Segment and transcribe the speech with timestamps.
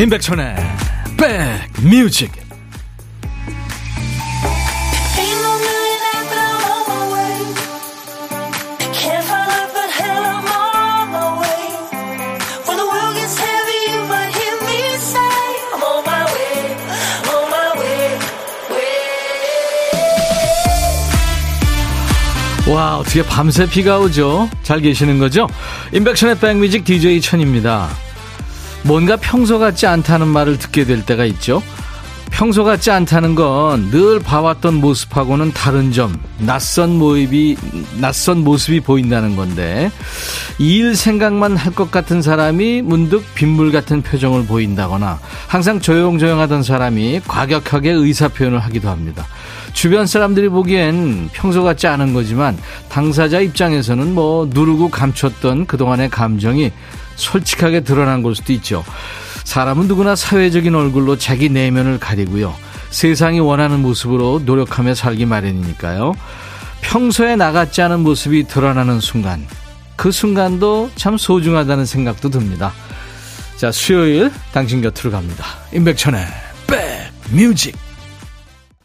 [0.00, 0.56] 임백천의
[1.18, 2.32] 백뮤직.
[22.66, 24.48] 와 어떻게 밤새 비가 오죠?
[24.62, 25.46] 잘 계시는 거죠?
[25.92, 27.90] 임백천의 백뮤직 DJ 천입니다
[28.82, 31.62] 뭔가 평소 같지 않다는 말을 듣게 될 때가 있죠.
[32.30, 37.56] 평소 같지 않다는 건 늘 봐왔던 모습하고는 다른 점, 낯선 모습이,
[38.00, 39.90] 낯선 모습이 보인다는 건데,
[40.58, 47.90] 이일 생각만 할 것 같은 사람이 문득 빗물 같은 표정을 보인다거나, 항상 조용조용하던 사람이 과격하게
[47.90, 49.26] 의사표현을 하기도 합니다.
[49.72, 52.56] 주변 사람들이 보기엔 평소 같지 않은 거지만,
[52.88, 56.70] 당사자 입장에서는 뭐 누르고 감췄던 그동안의 감정이
[57.20, 58.84] 솔직하게 드러난 걸 수도 있죠.
[59.44, 62.54] 사람은 누구나 사회적인 얼굴로 자기 내면을 가리고요.
[62.90, 66.14] 세상이 원하는 모습으로 노력하며 살기 마련이니까요.
[66.80, 69.46] 평소에 나같지 않은 모습이 드러나는 순간,
[69.96, 72.72] 그 순간도 참 소중하다는 생각도 듭니다.
[73.56, 75.44] 자, 수요일 당신 곁으로 갑니다.
[75.72, 76.26] 임백천의
[77.30, 77.76] 백뮤직.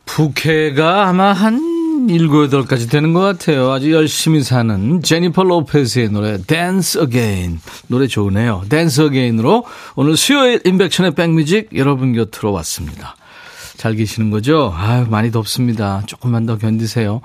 [0.06, 1.75] 부캐가 아마 한
[2.10, 3.72] 일곱 여덟까지 되는 것 같아요.
[3.72, 8.64] 아주 열심히 사는 제니퍼 로페스의 노래 Dance Again 노래 좋으네요.
[8.70, 13.16] Dance Again으로 오늘 수요일 인백션의 백뮤직 여러분 곁으로 왔습니다.
[13.78, 14.74] 잘 계시는 거죠?
[14.76, 16.04] 아유 많이 덥습니다.
[16.06, 17.22] 조금만 더 견디세요.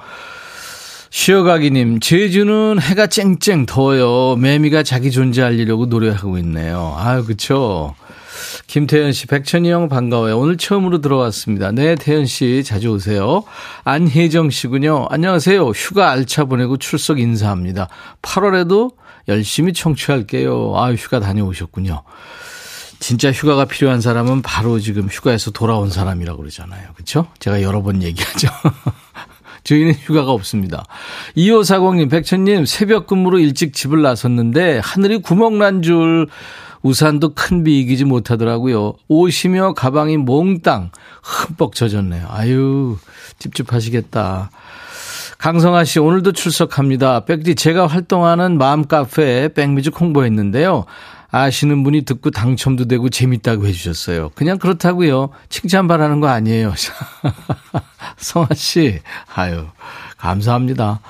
[1.11, 4.37] 쉬어가기님, 제주는 해가 쨍쨍 더워요.
[4.37, 6.95] 매미가 자기 존재 알리려고 노래하고 있네요.
[6.97, 7.97] 아유, 그쵸.
[8.67, 10.39] 김태현 씨, 백천이 형 반가워요.
[10.39, 11.73] 오늘 처음으로 들어왔습니다.
[11.73, 13.43] 네, 태현 씨 자주 오세요.
[13.85, 15.07] 안혜정 씨군요.
[15.11, 15.69] 안녕하세요.
[15.71, 17.89] 휴가 알차 보내고 출석 인사합니다.
[18.23, 18.93] 8월에도
[19.29, 20.75] 열심히 청취할게요.
[20.77, 22.03] 아, 휴가 다녀오셨군요.
[22.99, 26.89] 진짜 휴가가 필요한 사람은 바로 지금 휴가에서 돌아온 사람이라고 그러잖아요.
[26.95, 27.27] 그렇죠?
[27.39, 28.49] 제가 여러 번 얘기하죠.
[29.65, 30.85] 저희는 휴가가 없습니다.
[31.37, 36.29] 2540님, 백천님, 새벽 근무로 일찍 집을 나섰는데 하늘이 구멍 난 줄
[36.83, 38.95] 우산도 큰 비 이기지 못하더라고요.
[39.09, 40.91] 옷이며 가방이 몽땅
[41.23, 42.27] 흠뻑 젖었네요.
[42.31, 42.97] 아유,
[43.39, 44.51] 찝찝하시겠다.
[45.39, 47.25] 강성아 씨, 오늘도 출석합니다.
[47.25, 50.85] 백디, 제가 활동하는 마음 카페에 백뮤직 홍보했는데요.
[51.31, 54.31] 아시는 분이 듣고 당첨도 되고 재밌다고 해주셨어요.
[54.35, 55.31] 그냥 그렇다고요.
[55.49, 56.75] 칭찬 바라는 거 아니에요.
[58.19, 59.01] 성아 씨,
[59.35, 59.67] 아유,
[60.19, 61.01] 감사합니다.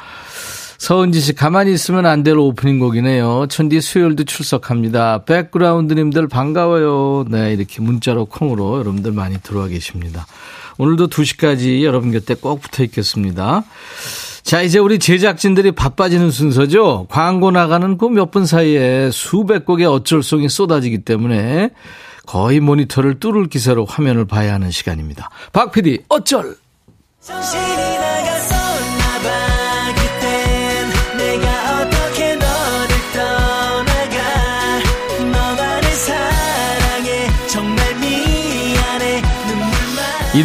[0.80, 3.48] 서은지 씨, 가만히 있으면 안 될 오프닝 곡이네요.
[3.50, 5.24] 천디 수요일도 출석합니다.
[5.26, 7.26] 백그라운드님들 반가워요.
[7.28, 10.26] 네, 이렇게 문자로 콩으로 여러분들 많이 들어와 계십니다.
[10.78, 13.62] 오늘도 2시까지 여러분 곁에 꼭 붙어 있겠습니다.
[14.42, 17.06] 자, 이제 우리 제작진들이 바빠지는 순서죠.
[17.10, 21.70] 광고 나가는 그 몇 분 사이에 수백 곡의 어쩔송이 쏟아지기 때문에
[22.26, 25.28] 거의 모니터를 뚫을 기세로 화면을 봐야 하는 시간입니다.
[25.52, 26.56] 박 PD, 어쩔!
[27.28, 27.99] 이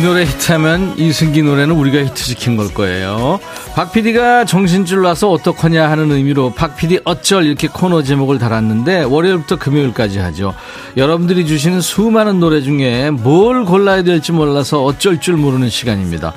[0.04, 3.40] 노래 히트하면 이승기 노래는 우리가 히트시킨 걸 거예요.
[3.76, 9.58] 박 PD가 정신줄 놔서 어떡하냐 하는 의미로 박 PD 어쩔 이렇게 코너 제목을 달았는데 월요일부터
[9.58, 10.54] 금요일까지 하죠.
[10.98, 16.34] 여러분들이 주시는 수많은 노래 중에 뭘 골라야 될지 몰라서 어쩔 줄 모르는 시간입니다.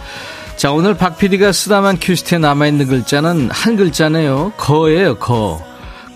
[0.57, 4.53] 자, 오늘 박 PD가 쓰다만 큐시트에 남아있는 글자는 한 글자네요.
[4.57, 5.65] 거예요, 거.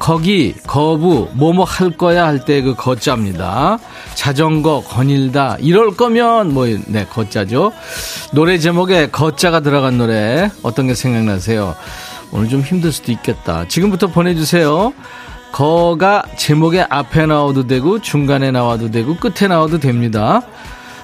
[0.02, 3.78] 거기, 거부, 뭐뭐 할 거야 할 때 그 거자입니다.
[4.16, 7.72] 자전거, 거닐다, 이럴 거면, 뭐, 네, 거자죠.
[8.32, 11.76] 노래 제목에 거자가 들어간 노래, 어떤 게 생각나세요?
[12.32, 13.68] 오늘 좀 힘들 수도 있겠다.
[13.68, 14.92] 지금부터 보내주세요.
[15.52, 20.42] 거가 제목에 앞에 나와도 되고, 중간에 나와도 되고, 끝에 나와도 됩니다.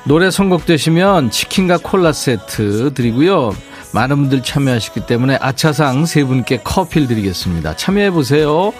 [0.06, 3.54] 노래 선곡되시면 치킨과 콜라 세트 드리고요.
[3.92, 7.76] 많은 분들 참여하셨기 때문에 아차상 세 분께 커피를 드리겠습니다.
[7.76, 8.72] 참여해보세요.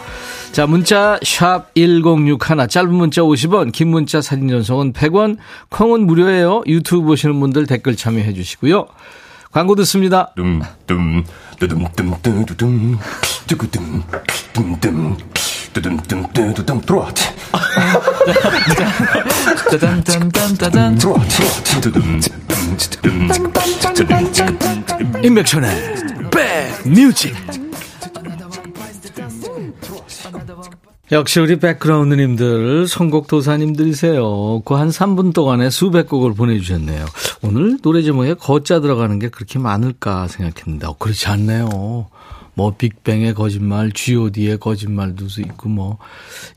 [0.53, 5.37] 자, 문자 1061, 짧은 문자 50원, 긴 문자 사진 전송은 100원,
[5.71, 6.63] 콩은 무료예요.
[6.67, 8.87] 유튜브 보시는 분들 댓글 참여해 주시고요.
[9.51, 10.33] 광고 듣습니다.
[10.37, 11.25] 둠둠
[11.59, 11.87] 뚜둠
[13.47, 14.03] 뚜구둠
[14.53, 15.17] 둠 둠
[15.73, 17.13] 뚜둠 들어와.
[19.71, 20.99] 짜잔짠짠짠짠.
[20.99, 21.19] 들어와.
[25.23, 25.71] 임백천의
[26.85, 27.35] 백뮤직
[31.11, 34.61] 역시 우리 백그라운드님들 선곡 도사님들이세요.
[34.67, 37.07] 그 한 3분 동안에 수백 곡을 보내주셨네요.
[37.43, 42.09] 오늘 노래 제목에 거자 들어가는 게 그렇게 많을까 생각했는데 어, 그렇지 않네요.
[42.59, 45.99] 뭐 빅뱅의 거짓말, G.O.D의 거짓말도 있고 뭐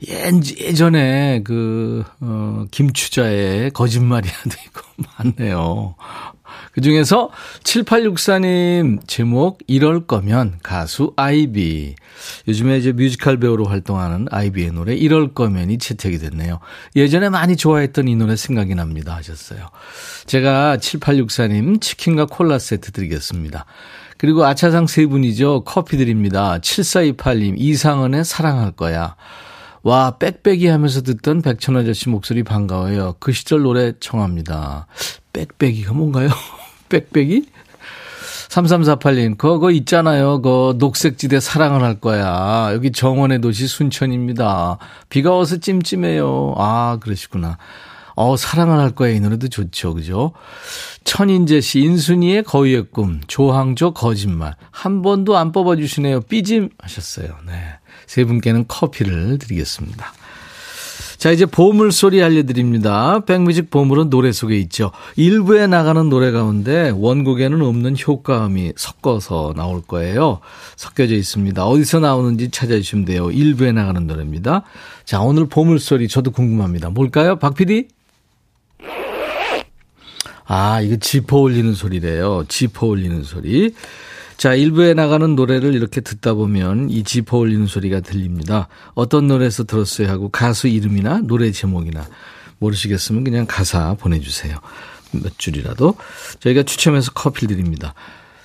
[0.02, 4.82] 예전에 그 어, 김추자의 거짓말이라도 있고
[5.16, 5.94] 많네요.
[6.72, 7.30] 그 중에서
[7.62, 11.94] 7864님 제목 이럴 거면 가수 아이비.
[12.48, 16.58] 요즘에 이제 뮤지컬 배우로 활동하는 아이비의 노래 이럴 거면이 채택이 됐네요.
[16.96, 19.68] 예전에 많이 좋아했던 이 노래 생각이 납니다 하셨어요.
[20.26, 23.66] 제가 7864님 치킨과 콜라 세트 드리겠습니다.
[24.22, 25.64] 그리고 아차상 세 분이죠.
[25.64, 26.56] 커피 드립니다.
[26.60, 29.16] 7428님 이상은의 사랑할 거야.
[29.82, 33.16] 와, 빽빽이 하면서 듣던 백천 아저씨 목소리 반가워요.
[33.18, 34.86] 그 시절 노래 청합니다.
[35.32, 36.28] 빽빽이가 뭔가요?
[36.88, 37.46] 빽빽이?
[38.48, 40.40] 3348님, 그거 있잖아요.
[40.40, 42.70] 그 녹색지대 사랑을 할 거야.
[42.74, 44.78] 여기 정원의 도시 순천입니다.
[45.08, 46.54] 비가 와서 찜찜해요.
[46.58, 47.58] 아, 그러시구나.
[48.22, 49.12] 어, 사랑을 할 거야.
[49.12, 49.94] 이 노래도 좋죠.
[49.94, 50.32] 그죠?
[51.04, 54.54] 천인재 씨, 인순이의 거위의 꿈, 조항조 거짓말.
[54.70, 56.20] 한 번도 안 뽑아주시네요.
[56.22, 57.28] 삐짐 하셨어요.
[57.46, 57.52] 네.
[58.06, 60.12] 세 분께는 커피를 드리겠습니다.
[61.18, 63.20] 자, 이제 보물소리 알려드립니다.
[63.20, 64.90] 백뮤직 보물은 노래 속에 있죠.
[65.16, 70.40] 일부에 나가는 노래 가운데 원곡에는 없는 효과음이 섞어서 나올 거예요.
[70.76, 71.64] 섞여져 있습니다.
[71.64, 73.30] 어디서 나오는지 찾아주시면 돼요.
[73.30, 74.62] 일부에 나가는 노래입니다.
[75.04, 76.90] 자, 오늘 보물소리 저도 궁금합니다.
[76.90, 77.36] 뭘까요?
[77.36, 77.86] 박 PD?
[80.44, 82.44] 아, 이거 지퍼 올리는 소리래요.
[82.48, 83.74] 지퍼 올리는 소리.
[84.36, 88.68] 자, 일부에 나가는 노래를 이렇게 듣다 보면 이 지퍼 올리는 소리가 들립니다.
[88.94, 92.04] 어떤 노래에서 들었어요 하고 가수 이름이나 노래 제목이나
[92.58, 94.56] 모르시겠으면 그냥 가사 보내주세요.
[95.12, 95.94] 몇 줄이라도.
[96.40, 97.94] 저희가 추첨해서 커피 드립니다.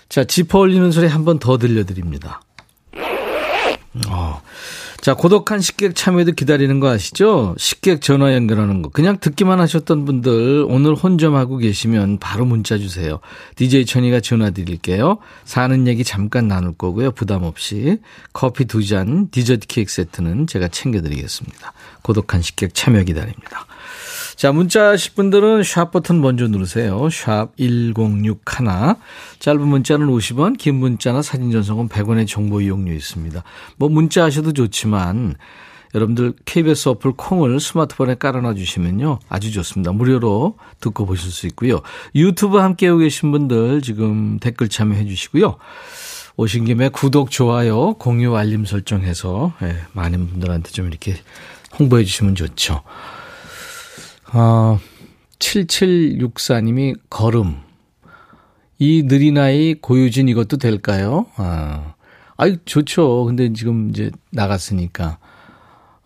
[0.09, 2.41] 자, 지퍼 올리는 소리 한 번 더 들려드립니다.
[4.09, 4.41] 어.
[5.01, 7.55] 자, 고독한 식객 참여도 기다리는 거 아시죠?
[7.57, 8.89] 식객 전화 연결하는 거.
[8.89, 13.19] 그냥 듣기만 하셨던 분들 오늘 혼점하고 계시면 바로 문자 주세요.
[13.55, 15.19] DJ 천이가 전화 드릴게요.
[15.45, 17.11] 사는 얘기 잠깐 나눌 거고요.
[17.11, 17.99] 부담 없이.
[18.33, 21.73] 커피 두 잔, 디저트 케이크 세트는 제가 챙겨 드리겠습니다.
[22.01, 23.65] 고독한 식객 참여 기다립니다.
[24.37, 27.09] 자, 문자 하실 분들은 샵 버튼 먼저 누르세요.
[27.09, 28.35] 샵 1061.
[29.39, 33.43] 짧은 문자는 50원, 긴 문자나 사진 전송은 100원의 정보 이용료 있습니다.
[33.77, 35.33] 뭐 문자 하셔도 좋지만
[35.95, 39.17] 여러분들 KBS 어플 콩을 스마트폰에 깔아놔 주시면요.
[39.27, 39.91] 아주 좋습니다.
[39.91, 41.81] 무료로 듣고 보실 수 있고요.
[42.13, 45.57] 유튜브 함께하고 계신 분들 지금 댓글 참여해 주시고요.
[46.35, 51.15] 오신 김에 구독, 좋아요, 공유, 알림 설정해서 예, 많은 분들한테 좀 이렇게
[51.79, 52.83] 홍보해 주시면 좋죠.
[54.33, 54.79] 어,
[55.39, 57.57] 7764님이 걸음.
[58.79, 61.25] 이 느린 아이 고유진 이것도 될까요?
[61.35, 61.93] 아,
[62.37, 63.25] 아이, 좋죠.
[63.25, 65.17] 근데 지금 이제 나갔으니까.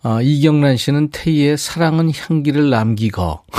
[0.02, 3.42] 아, 이경란 씨는 태희의 사랑은 향기를 남기거.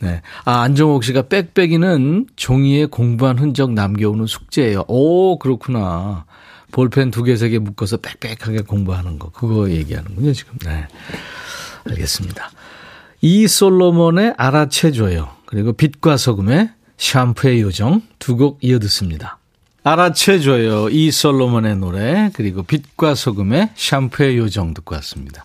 [0.00, 0.22] 네.
[0.44, 4.84] 아, 안정옥 씨가 빽빽이는 종이에 공부한 흔적 남겨오는 숙제예요.
[4.86, 6.24] 오, 그렇구나.
[6.70, 9.30] 볼펜 두 개, 세 개 묶어서 빽빽하게 공부하는 거.
[9.30, 10.56] 그거 얘기하는군요, 지금.
[10.64, 10.86] 네.
[11.88, 12.50] 알겠습니다.
[13.20, 15.28] 이 솔로몬의 알아채줘요.
[15.46, 19.38] 그리고 빛과 소금의 샴푸의 요정 두 곡 이어 듣습니다.
[19.84, 20.90] 알아채줘요.
[20.90, 25.44] 이 솔로몬의 노래 그리고 빛과 소금의 샴푸의 요정 듣고 왔습니다.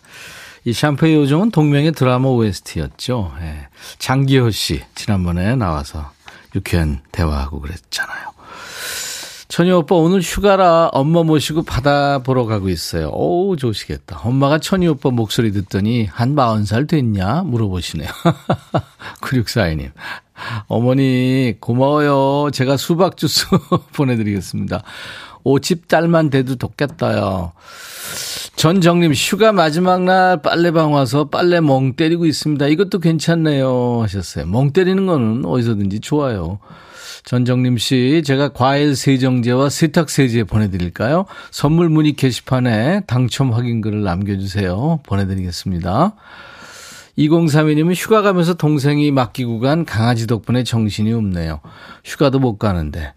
[0.65, 3.34] 이 샴푸의 요정은 동명의 드라마 OST였죠.
[3.41, 3.67] 예.
[4.00, 6.12] 장기호 씨 지난번에 나와서
[6.55, 8.33] 유쾌한 대화하고 그랬잖아요.
[9.53, 13.12] 천희 오빠 오늘 휴가라 엄마 모시고 바다 보러 가고 있어요.
[13.13, 14.22] 오 좋으시겠다.
[14.24, 18.10] 엄마가 천희 오빠 목소리 듣더니 한 40살 됐냐 물어보시네요.
[19.22, 19.91] 9642님.
[20.65, 22.50] 어머니 고마워요.
[22.50, 23.45] 제가 수박 주스
[23.93, 24.81] 보내드리겠습니다.
[25.43, 27.51] 오집 딸만 돼도 덥겠다요.
[28.55, 32.65] 전정님 휴가 마지막 날 빨래방 와서 빨래 멍 때리고 있습니다.
[32.69, 34.48] 이것도 괜찮네요 하셨어요.
[34.48, 36.57] 멍 때리는 거는 어디서든지 좋아요.
[37.24, 41.25] 전정림 씨, 제가 과일 세정제와 세탁 세제 보내드릴까요?
[41.51, 45.00] 선물 문의 게시판에 당첨 확인글을 남겨주세요.
[45.03, 46.15] 보내드리겠습니다.
[47.18, 51.62] 2032님은 휴가 가면서 동생이 맡기고 간 강아지 덕분에 정신이 없네요.
[52.03, 53.13] 휴가도 못 가는데.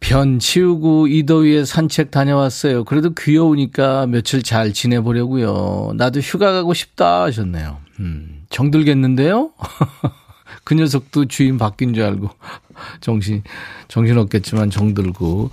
[0.00, 2.84] 변 치우고 이 더위에 산책 다녀왔어요.
[2.84, 5.92] 그래도 귀여우니까 며칠 잘 지내보려고요.
[5.96, 7.78] 나도 휴가 가고 싶다 하셨네요.
[8.00, 9.50] 음, 정들겠는데요?
[10.68, 12.28] 그 녀석도 주인 바뀐 줄 알고
[13.00, 13.42] 정신
[13.88, 15.50] 정신 없겠지만 정들고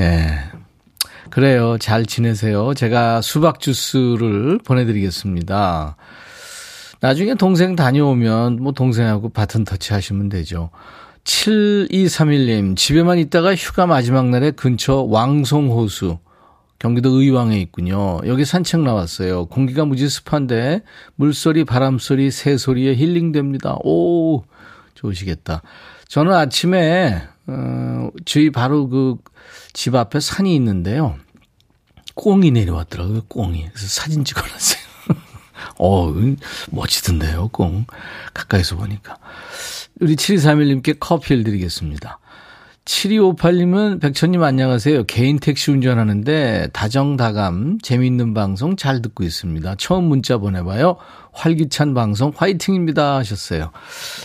[0.00, 0.38] 예.
[1.30, 1.78] 그래요.
[1.78, 2.74] 잘 지내세요.
[2.74, 5.96] 제가 수박 주스를 보내드리겠습니다.
[7.00, 10.68] 나중에 동생 다녀오면 뭐 동생하고 바튼 터치 하시면 되죠.
[11.24, 16.18] 7231님, 집에만 있다가 휴가 마지막 날에 근처 왕송호수,
[16.84, 18.20] 경기도 의왕에 있군요.
[18.26, 19.46] 여기 산책 나왔어요.
[19.46, 20.82] 공기가 무지 습한데
[21.14, 23.78] 물소리, 바람소리, 새소리에 힐링됩니다.
[23.82, 24.44] 오,
[24.94, 25.62] 좋으시겠다.
[26.08, 29.16] 저는 아침에 어, 저희 바로 그
[29.74, 31.16] 집 앞에 산이 있는데요.
[32.14, 33.68] 꽁이 내려왔더라고요, 꽁이.
[33.70, 34.84] 그래서 사진 찍어놨어요.
[35.78, 36.14] 어,
[36.70, 37.84] 멋지던데요, 꽁.
[38.32, 39.18] 가까이서 보니까.
[40.00, 42.20] 우리 7231님께 커피를 드리겠습니다.
[42.84, 45.04] 7258님은 백천님 안녕하세요.
[45.04, 49.76] 개인 택시 운전하는데 다정다감 재미있는 방송 잘 듣고 있습니다.
[49.76, 50.96] 처음 문자 보내봐요.
[51.32, 53.70] 활기찬 방송 화이팅입니다 하셨어요.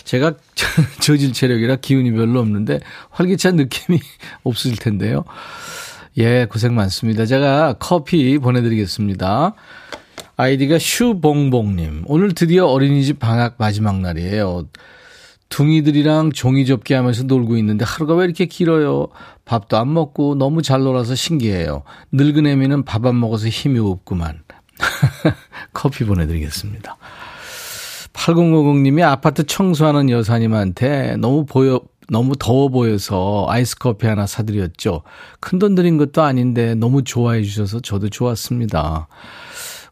[0.04, 0.34] 제가
[1.00, 3.98] 저질 체력이라 기운이 별로 없는데 활기찬 느낌이
[4.44, 5.24] 없을 텐데요.
[6.18, 7.24] 예, 고생 많습니다.
[7.24, 9.54] 제가 커피 보내드리겠습니다.
[10.36, 12.04] 아이디가 슈봉봉님.
[12.06, 14.66] 오늘 드디어 어린이집 방학 마지막 날이에요.
[15.50, 19.08] 둥이들이랑 종이 접기 하면서 놀고 있는데 하루가 왜 이렇게 길어요?
[19.44, 21.82] 밥도 안 먹고 너무 잘 놀아서 신기해요.
[22.12, 24.42] 늙은 애미는 밥 안 먹어서 힘이 없구만.
[25.74, 26.96] 커피 보내드리겠습니다.
[28.12, 35.02] 8050님이 아파트 청소하는 여사님한테 너무 보여, 너무 더워 보여서 아이스 커피 하나 사드렸죠.
[35.40, 39.08] 큰돈 들인 것도 아닌데 너무 좋아해 주셔서 저도 좋았습니다.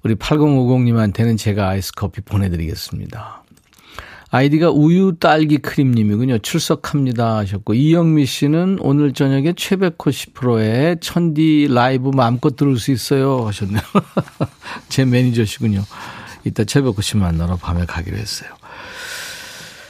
[0.04, 3.37] 우리 8050님한테는 제가 아이스 커피 보내드리겠습니다.
[4.30, 6.38] 아이디가 우유 딸기 크림님이군요.
[6.38, 13.80] 출석합니다 하셨고 이영미 씨는 오늘 저녁에 최백호 10%의 천디 라이브 마음껏 들을 수 있어요 하셨네요.
[14.90, 15.82] 제 매니저시군요.
[16.44, 18.50] 이따 최백호 씨 만나러 밤에 가기로 했어요.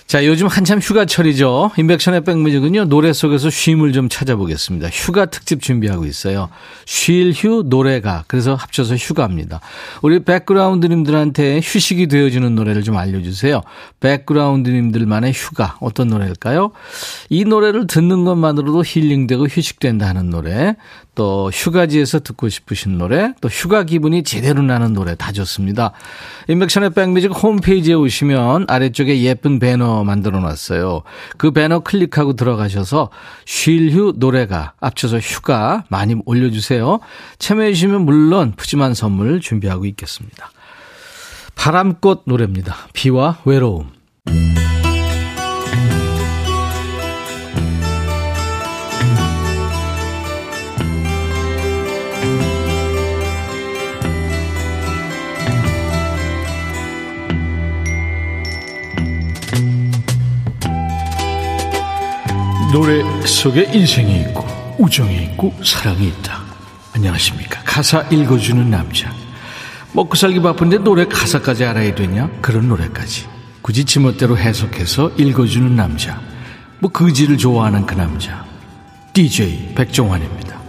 [0.09, 1.73] 자, 요즘 한참 휴가철이죠.
[1.77, 4.89] 임백천의 백뮤직은요, 노래 속에서 쉼을 좀 찾아보겠습니다.
[4.89, 6.49] 휴가 특집 준비하고 있어요.
[6.87, 8.25] 쉴 휴 노래가.
[8.27, 9.61] 그래서 합쳐서 휴가입니다.
[10.01, 13.61] 우리 백그라운드님들한테 휴식이 되어주는 노래를 좀 알려주세요.
[14.01, 15.77] 백그라운드님들만의 휴가.
[15.81, 16.71] 어떤 노래일까요?
[17.29, 20.75] 이 노래를 듣는 것만으로도 힐링되고 휴식된다 하는 노래.
[21.19, 25.91] 또 휴가지에서 듣고 싶으신 노래, 또 휴가 기분이 제대로 나는 노래 다 좋습니다.
[26.47, 31.03] 인백션의 백뮤직 홈페이지에 오시면 아래쪽에 예쁜 배너 만들어 놨어요.
[31.37, 33.11] 그 배너 클릭하고 들어가셔서
[33.47, 37.01] 쉴 휴 노래가 합쳐서 휴가 많이 올려주세요.
[37.41, 40.53] 참여해 주시면 물론 푸짐한 선물 준비하고 있겠습니다.
[41.57, 42.77] 바람꽃 노래입니다.
[42.93, 43.91] 비와 외로움.
[62.71, 64.45] 노래 속에 인생이 있고
[64.79, 66.43] 우정이 있고 사랑이 있다.
[66.95, 67.63] 안녕하십니까.
[67.65, 69.11] 가사 읽어주는 남자.
[69.95, 72.29] 먹고 살기 바쁜데 노래 가사까지 알아야 되냐?
[72.43, 73.27] 그런 노래까지.
[73.63, 76.21] 굳이 지멋대로 해석해서 읽어주는 남자.
[76.79, 78.45] 뭐 그지를 좋아하는 그 남자.
[79.15, 80.61] DJ 백종환입니다.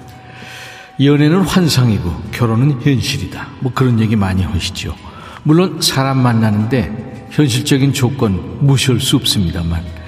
[1.04, 3.46] 연애는 환상이고 결혼은 현실이다.
[3.60, 4.96] 뭐 그런 얘기 많이 하시죠.
[5.44, 9.99] 물론 사람 만나는데 현실적인 조건 무시할 수 없습니다만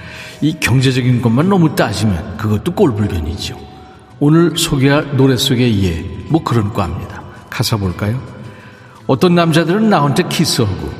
[0.42, 3.56] 이 경제적인 것만 너무 따지면 그것도 꼴불견이죠.
[4.18, 7.22] 오늘 소개할 노래 속의 예, 뭐 그런 과입니다.
[7.48, 8.20] 가사 볼까요?
[9.06, 10.90] 어떤 남자들은 나한테 키스하고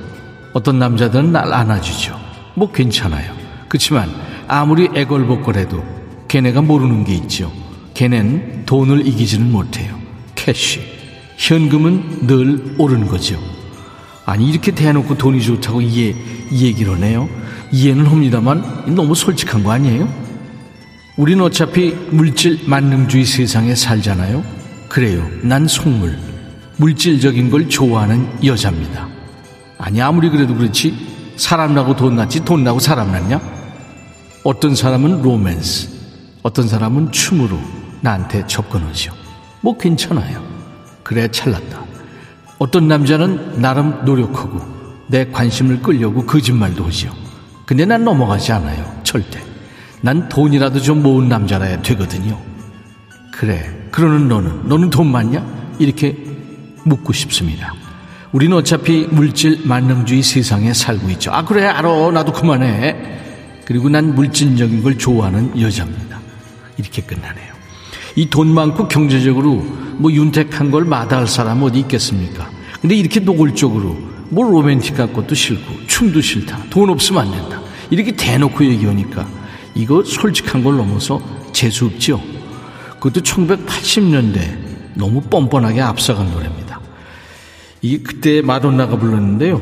[0.53, 2.19] 어떤 남자들은 날 안아주죠.
[2.55, 3.33] 뭐 괜찮아요.
[3.69, 4.09] 그렇지만
[4.47, 5.83] 아무리 애걸복걸해도
[6.29, 7.53] 걔네가 모르는 게 있죠.
[7.95, 9.99] 걔넨 돈을 이기지는 못해요.
[10.37, 10.81] cash.
[11.37, 13.41] 현금은 늘 옳은 거죠.
[14.25, 16.15] 아니 이렇게 대놓고 돈이 좋다고 이
[16.53, 17.29] 얘기를 하네요.
[17.73, 20.09] 이해는 합니다만 너무 솔직한 거 아니에요?
[21.17, 24.45] 우리는 어차피 물질 만능주의 세상에 살잖아요.
[24.89, 25.27] 그래요.
[25.43, 26.19] 난 속물.
[26.77, 29.09] 물질적인 걸 좋아하는 여자입니다.
[29.79, 31.35] 아니, 아무리 그래도 그렇지.
[31.37, 33.41] 사람 나고 돈 났지, 돈 나고 사람 났냐?
[34.45, 35.89] 어떤 사람은 로맨스,
[36.43, 37.59] 어떤 사람은 춤으로
[38.01, 39.13] 나한테 접근하죠.
[39.61, 40.43] 뭐 괜찮아요.
[41.03, 41.83] 그래, 찰났다.
[42.59, 44.61] 어떤 남자는 나름 노력하고
[45.09, 47.22] 내 관심을 끌려고 거짓말도 하죠.
[47.73, 49.01] 근데 난 넘어가지 않아요.
[49.03, 49.41] 절대.
[50.03, 52.39] 난 돈이라도 좀 모은 남자라야 되거든요.
[53.33, 53.65] 그래.
[53.91, 55.43] 그러는 너는, 너는 돈 많냐?
[55.79, 56.15] 이렇게
[56.85, 57.73] 묻고 싶습니다.
[58.33, 61.33] 우리는 어차피 물질 만능주의 세상에 살고 있죠.
[61.33, 62.11] 아, 그래, 알아.
[62.11, 62.95] 나도 그만해.
[63.65, 66.21] 그리고 난 물질적인 걸 좋아하는 여자입니다.
[66.77, 67.55] 이렇게 끝나네요.
[68.17, 69.65] 이 돈 많고 경제적으로
[69.97, 72.51] 뭐 윤택한 걸 마다할 사람 어디 있겠습니까?
[72.83, 73.97] 근데 이렇게 노골적으로
[74.29, 76.65] 뭐 로맨틱한 것도 싫고 춤도 싫다.
[76.69, 77.62] 돈 없으면 안 된다.
[77.93, 79.29] 이렇게 대놓고 얘기하니까
[79.75, 81.21] 이거 솔직한 걸 넘어서
[81.53, 82.23] 재수 없죠.
[82.95, 86.81] 그것도 1980년대 너무 뻔뻔하게 앞서간 노래입니다.
[87.83, 89.61] 이게 그때 마돈나가 불렀는데요.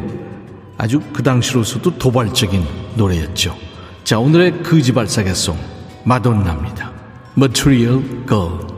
[0.78, 3.56] 아주 그 당시로서도 도발적인 노래였죠.
[4.04, 5.58] 자, 오늘의 그지발사계송
[6.04, 6.92] 마돈나입니다.
[7.36, 8.69] Material Girl.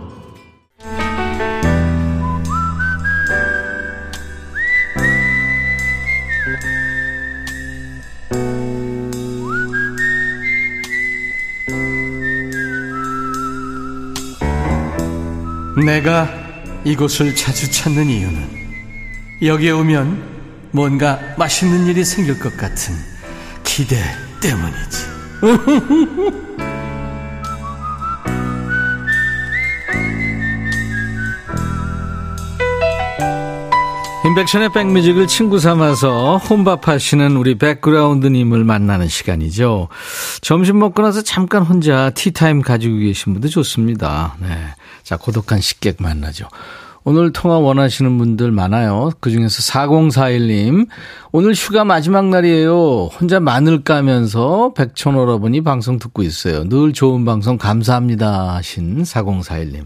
[15.84, 16.28] 내가
[16.84, 18.62] 이곳을 자주 찾는 이유는
[19.42, 22.94] 여기에 오면 뭔가 맛있는 일이 생길 것 같은
[23.64, 23.96] 기대
[24.40, 25.12] 때문이지.
[34.24, 39.88] 인백션의 백뮤직을 친구 삼아서 혼밥하시는 우리 백그라운드님을 만나는 시간이죠.
[40.40, 44.36] 점심 먹고 나서 잠깐 혼자 티타임 가지고 계신 분도 좋습니다.
[44.40, 44.48] 네.
[45.02, 46.48] 자, 고독한 식객 만나죠.
[47.04, 49.10] 오늘 통화 원하시는 분들 많아요.
[49.20, 50.86] 그 중에서 4041님.
[51.32, 53.06] 오늘 휴가 마지막 날이에요.
[53.06, 56.68] 혼자 마늘 까면서 백천오라버니 방송 듣고 있어요.
[56.68, 58.54] 늘 좋은 방송 감사합니다.
[58.54, 59.84] 하신 4041님.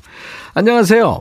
[0.55, 1.21] 안녕하세요.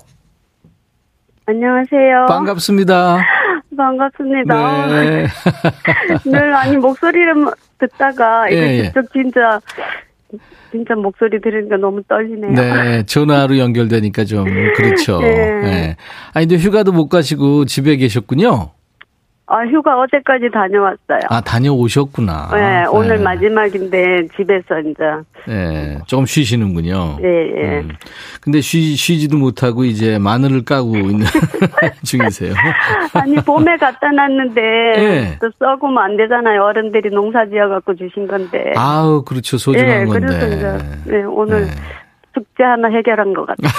[1.45, 2.25] 안녕하세요.
[2.27, 3.19] 반갑습니다.
[3.77, 4.87] 반갑습니다.
[4.87, 5.27] 네.
[6.25, 7.33] 늘 아니 목소리를
[7.77, 8.83] 듣다가 이제 예, 예.
[8.83, 9.59] 직접 진짜
[10.71, 12.51] 진짜 목소리 들으니까 너무 떨리네요.
[12.51, 15.19] 네, 전화로 연결되니까 좀 그렇죠.
[15.19, 15.61] 네.
[15.61, 15.95] 네.
[16.33, 18.71] 아니 근데 휴가도 못 가시고 집에 계셨군요.
[19.47, 21.19] 아 휴가 어제까지 다녀왔어요.
[21.29, 22.49] 아 다녀오셨구나.
[22.51, 23.23] 네, 오늘 네.
[23.23, 25.03] 마지막인데 집에서 이제
[25.47, 27.17] 네, 조금 쉬시는군요.
[27.21, 27.79] 예, 예.
[27.81, 27.89] 음.
[28.41, 31.27] 근데 쉬, 쉬지도 못하고 이제 마늘을 까고 있는
[32.03, 32.55] 중이세요.
[33.13, 34.61] 아니 봄에 갖다 놨는데
[34.97, 35.37] 예.
[35.39, 36.63] 또 썩으면 안 되잖아요.
[36.63, 38.73] 어른들이 농사 지어갖고 주신 건데.
[38.75, 40.19] 아우 그렇죠 소중한 예, 건데.
[40.25, 41.71] 그래서 이제 네, 오늘 네.
[42.33, 43.69] 숙제 하나 해결한 것 같아요.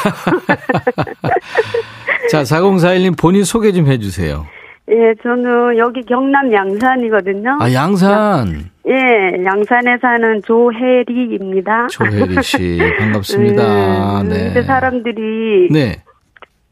[2.30, 4.46] 자 4041님 본인 소개 좀 해주세요.
[4.88, 7.58] 예, 저는 여기 경남 양산이거든요.
[7.60, 11.88] 아 양산 예, 양산에 사는 조혜리입니다.
[11.88, 14.20] 조혜리 씨 반갑습니다.
[14.22, 14.44] 음, 네.
[14.44, 16.02] 근데 사람들이 네.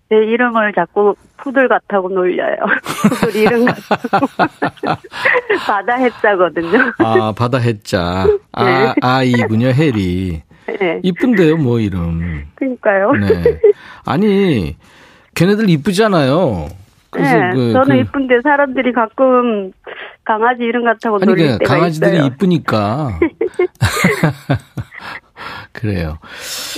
[0.08, 2.56] 제 이름을 자꾸 푸들 같다고 놀려요.
[3.20, 4.26] 푸들 이름 같다고.
[5.66, 6.92] 바다 해자거든요.
[6.98, 8.26] 아, 바다 해자.
[8.52, 8.94] 아, 네.
[9.00, 10.42] 아이군요, 해리.
[10.80, 11.00] 예.
[11.02, 12.44] 이쁜데요, 뭐, 이름.
[12.54, 13.12] 그러니까요.
[13.12, 13.60] 네.
[14.04, 14.76] 아니,
[15.34, 16.68] 걔네들 이쁘잖아요.
[17.18, 19.72] 예, 그, 저는 그- 이쁜데 사람들이 가끔
[20.24, 22.26] 강아지 이름 같다고 아니, 놀릴 그 때가 강아지들이 있어요.
[22.26, 23.18] 이쁘니까.
[25.72, 26.18] 그래요.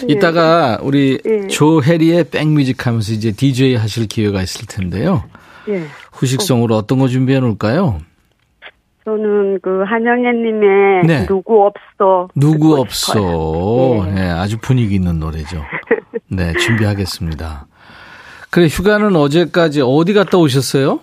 [0.09, 1.46] 이따가 우리 예.
[1.46, 5.25] 조혜리의 백뮤직 하면서 이제 DJ 하실 기회가 있을 텐데요.
[5.68, 5.83] 예.
[6.12, 8.01] 후식성으로 어떤 거 준비해 놓을까요?
[9.05, 11.27] 저는 그 한영애님의 네.
[11.27, 12.29] 누구 없어.
[12.35, 14.07] 누구 없어.
[14.09, 14.12] 예.
[14.12, 15.62] 네, 아주 분위기 있는 노래죠.
[16.29, 17.66] 네, 준비하겠습니다.
[18.56, 21.00] 그래, 휴가는 어제까지 어디 갔다 오셨어요?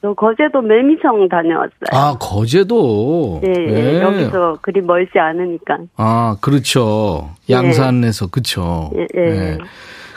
[0.00, 1.90] 저 거제도 매미성 다녀왔어요.
[1.92, 3.42] 아, 거제도.
[3.44, 3.72] 예, 예.
[3.72, 4.00] 네.
[4.00, 5.76] 여기서 그리 멀지 않으니까.
[5.98, 7.28] 아, 그렇죠.
[7.50, 8.90] 양산에서, 그쵸.
[8.96, 9.58] 예, 예.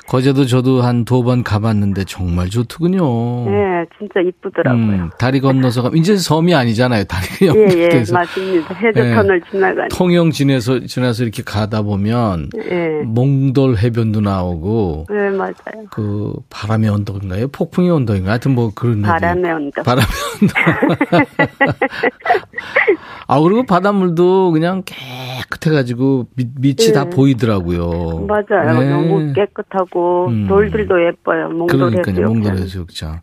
[0.06, 0.12] 네.
[0.12, 3.48] 거제도 저도 한 두 번 가봤는데 정말 좋더군요.
[3.52, 4.84] 예, 진짜 이쁘더라고요.
[4.84, 7.06] 음, 다리 건너서 가면, 이제 섬이 아니잖아요.
[7.06, 8.14] 다리가 예, 예, 연결돼서.
[8.14, 8.74] 맞습니다.
[8.76, 9.90] 해저터널 지나가니.
[9.90, 15.54] 통영 지나서, 지나서 이렇게 가다 보면, 예, 몽돌 해변도 나오고, 예, 맞아요.
[15.92, 17.48] 그 바람의 언덕인가요?
[17.50, 18.30] 폭풍의 언덕인가요?
[18.32, 19.02] 하여튼 뭐 그런.
[19.02, 19.84] 바람의 언덕.
[19.84, 20.08] 바람의
[20.42, 20.56] 언덕.
[23.28, 27.10] 아 그리고 바닷물도 그냥 깨끗해가지고 밑, 밑이 다 예.
[27.10, 28.26] 보이더라고요.
[28.28, 28.80] 맞아요.
[28.80, 28.90] 네.
[28.90, 30.48] 너무 깨끗하고 음.
[30.48, 31.50] 돌들도 예뻐요.
[31.50, 32.34] 몽돌 그러니까요, 해수욕장.
[32.34, 33.20] 몽돌 해수욕장.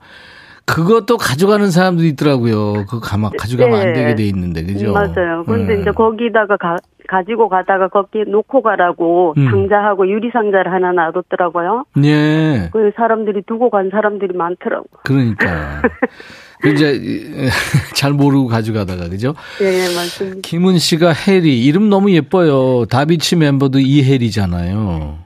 [0.65, 2.87] 그것도 가져가는 사람도 있더라고요.
[2.89, 3.93] 그거 가마, 가져가면 안 네.
[3.95, 4.89] 되게 돼 있는데, 그죠?
[4.89, 5.45] 음, 맞아요.
[5.45, 5.81] 근데 음.
[5.81, 6.77] 이제 거기다가 가,
[7.09, 9.51] 가지고 가다가 거기 놓고 가라고 음.
[9.51, 11.85] 상자하고 유리 상자를 하나 놔뒀더라고요.
[12.05, 14.87] 예, 그 사람들이 두고 간 사람들이 많더라고.
[15.05, 15.83] 그러니까.
[16.63, 17.51] 그 이제
[17.95, 19.35] 잘 모르고 가져가다가 그죠?
[19.61, 20.39] 예, 예, 맞습니다.
[20.43, 22.87] 김은 씨가 해리 이름 너무 예뻐요.
[22.87, 25.19] 다비치 멤버도 이해리잖아요.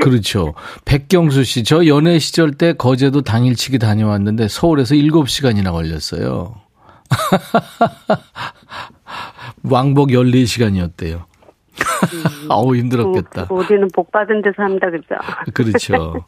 [0.00, 0.54] 그렇죠.
[0.84, 6.54] 백경수 씨, 저 연애 시절 때 거제도 당일치기 다녀왔는데 서울에서 7시간이나 걸렸어요.
[9.64, 11.24] 왕복 14시간이었대요.
[12.48, 13.46] 아우 힘들었겠다.
[13.48, 15.14] 어, 어디는 복 받은 데서 한다 그죠?
[15.54, 16.24] 그렇죠.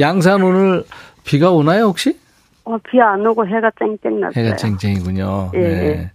[0.00, 0.84] 양산 오늘
[1.24, 2.18] 비가 오나요 혹시?
[2.64, 4.44] 어, 비 안 오고 해가 쨍쨍 났어요.
[4.44, 5.50] 해가 쨍쨍이군요.
[5.54, 5.68] 예, 네.
[5.68, 6.10] 예.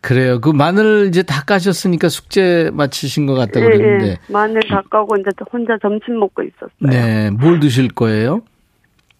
[0.00, 0.40] 그래요.
[0.40, 4.06] 그 마늘 이제 다 까셨으니까 숙제 마치신 것 같다 예, 그랬는데.
[4.08, 4.18] 예.
[4.32, 6.68] 마늘 다 까고 이제 혼자 점심 먹고 있었어요.
[6.80, 7.30] 네.
[7.30, 8.42] 뭘 드실 거예요?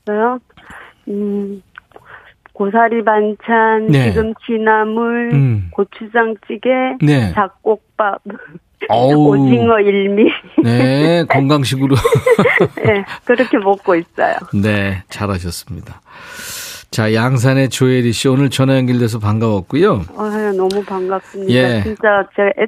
[0.06, 0.38] 저요?
[1.08, 1.62] 음,
[2.52, 4.10] 고사리 반찬, 네.
[4.12, 5.68] 시금치 나물, 음.
[5.72, 6.68] 고추장찌개,
[7.00, 7.32] 네.
[7.32, 8.22] 잡곡밥.
[8.90, 10.30] 오징어 일미.
[10.62, 11.24] 네.
[11.28, 11.96] 건강식으로.
[12.84, 14.36] 네, 그렇게 먹고 있어요.
[14.52, 15.02] 네.
[15.08, 16.00] 잘하셨습니다.
[16.90, 20.04] 자, 양산의 조혜리 씨 오늘 전화 연결돼서 반가웠고요.
[20.16, 21.52] 아유, 너무 반갑습니다.
[21.52, 21.82] 예.
[21.82, 22.66] 진짜 제가 애,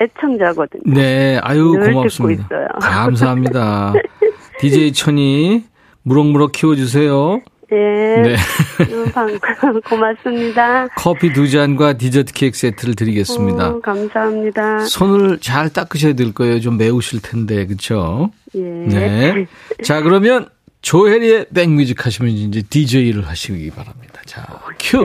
[0.00, 0.82] 애청자거든요.
[0.94, 1.38] 네.
[1.42, 2.46] 아유, 늘 고맙습니다.
[2.80, 3.94] 감사합니다.
[4.60, 5.64] DJ 천이
[6.02, 7.40] 무럭무럭 키워주세요.
[7.72, 7.76] 예.
[7.76, 8.36] 네.
[9.14, 9.28] 방,
[9.84, 10.88] 고맙습니다.
[10.96, 13.70] 커피 두 잔과 디저트 케이크 세트를 드리겠습니다.
[13.70, 14.80] 오, 감사합니다.
[14.80, 16.60] 손을 잘 닦으셔야 될 거예요.
[16.60, 18.30] 좀 매우실 텐데, 그쵸?
[18.54, 18.60] 예.
[18.60, 19.46] 네.
[19.82, 20.48] 자, 그러면
[20.80, 24.20] 조혜리의 백뮤직 하시면 이제 DJ를 하시기 바랍니다.
[24.24, 24.46] 자,
[24.78, 25.04] 큐!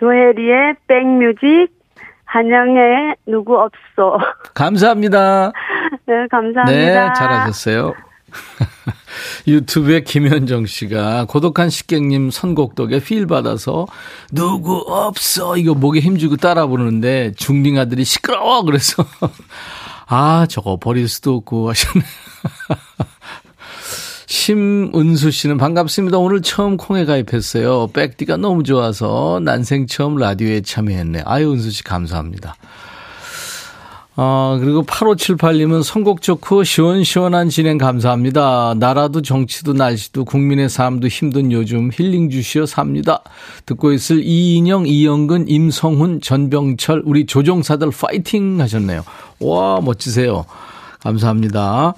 [0.00, 1.68] 조혜리의 백뮤직,
[2.24, 4.18] 한영의 누구 없어.
[4.54, 5.52] 감사합니다.
[6.06, 6.64] 네, 감사합니다.
[6.64, 7.94] 네, 잘하셨어요.
[9.46, 13.86] 유튜브에 김현정 씨가 고독한 식객님 선곡 덕에 필 받아서
[14.30, 19.04] 누구 없어 이거 목에 힘주고 따라 부르는데 중딩 아들이 시끄러워 그래서
[20.06, 22.04] 아 저거 버릴 수도 없고 하셨네.
[24.26, 26.16] 심은수 씨는 반갑습니다.
[26.18, 27.88] 오늘 처음 콩에 가입했어요.
[27.88, 31.22] 백디가 너무 좋아서 난생 처음 라디오에 참여했네.
[31.26, 32.56] 아유 은수 씨 감사합니다.
[34.14, 38.74] 아, 그리고 8578님은 선곡 좋고 시원시원한 진행 감사합니다.
[38.78, 43.22] 나라도 정치도 날씨도 국민의 삶도 힘든 요즘 힐링 주시어 삽니다.
[43.64, 49.02] 듣고 있을 이인영, 이영근, 임성훈, 전병철, 우리 조종사들 파이팅 하셨네요.
[49.40, 50.44] 와, 멋지세요.
[51.02, 51.94] 감사합니다.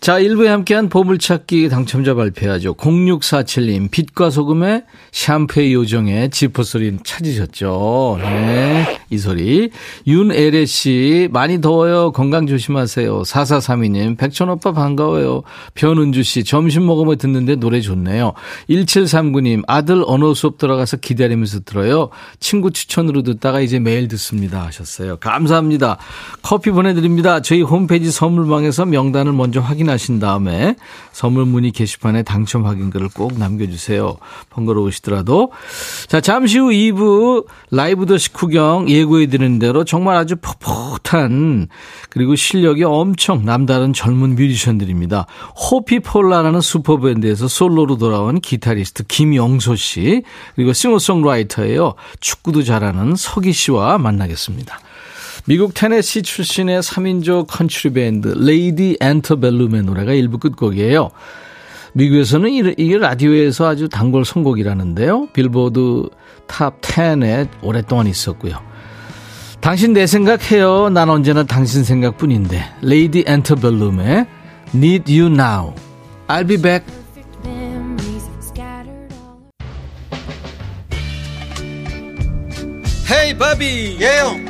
[0.00, 2.74] 자, 1부에 함께한 보물찾기 당첨자 발표하죠.
[2.74, 8.18] 0647님, 빛과 소금의 샴페이 요정의 지퍼소리 찾으셨죠.
[8.20, 9.70] 네, 이 소리.
[10.06, 12.10] 윤애래 씨, 많이 더워요.
[12.12, 13.22] 건강 조심하세요.
[13.22, 15.42] 4432님, 백천오빠 반가워요.
[15.74, 18.32] 변은주 씨, 점심 먹으며 듣는데 노래 좋네요.
[18.68, 22.10] 1739님, 아들 언어 수업 들어가서 기다리면서 들어요.
[22.40, 24.66] 친구 추천으로 듣다가 이제 매일 듣습니다.
[24.66, 25.18] 하셨어요.
[25.18, 25.98] 감사합니다.
[26.42, 27.40] 커피 보내드립니다.
[27.42, 30.76] 저희 홈페이지 선물 선물방에서 명단을 먼저 확인하신 다음에
[31.12, 34.16] 선물 문의 게시판에 당첨 확인글을 꼭 남겨주세요.
[34.50, 35.52] 번거로우시더라도.
[36.06, 41.68] 자, 잠시 후 2부 라이브 더시 구경 예고해 드리는 대로 정말 아주 풋풋한
[42.08, 45.26] 그리고 실력이 엄청 남다른 젊은 뮤지션들입니다.
[45.70, 50.22] 호피폴라라는 슈퍼밴드에서 솔로로 돌아온 기타리스트 김영소 씨
[50.54, 51.94] 그리고 싱어송라이터예요.
[52.20, 54.78] 축구도 잘하는 서기 씨와 만나겠습니다.
[55.50, 61.10] 미국 테네시 출신의 3인조 컨트리 밴드 레이디 앤터벨룸의 노래가 일부 끝곡이에요.
[61.92, 65.26] 미국에서는 이게 라디오에서 아주 단골 선곡이라는데요.
[65.32, 66.08] 빌보드
[66.46, 68.60] 탑 10에 오랫동안 있었고요.
[69.60, 70.88] 당신 내 생각해요.
[70.90, 72.62] 난 언제나 당신 생각뿐인데.
[72.82, 74.26] 레이디 앤터벨룸의
[74.72, 75.74] Need You Now.
[76.28, 76.86] I'll be back.
[83.10, 83.98] 헤이 바비.
[84.00, 84.49] 예영.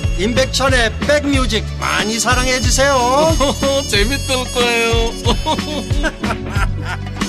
[0.19, 2.95] 임백천의 백뮤직 많이 사랑해 주세요.
[3.89, 5.11] 재밌을 거예요.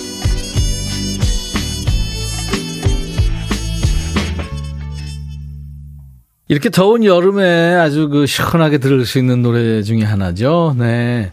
[6.48, 10.76] 이렇게 더운 여름에 아주 그 시원하게 들을 수 있는 노래 중에 하나죠.
[10.78, 11.32] 네.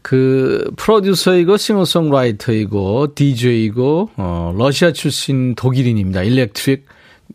[0.00, 6.22] 그 프로듀서이고 싱어송라이터이고 DJ이고 어 러시아 출신 독일인입니다.
[6.22, 6.86] 일렉트릭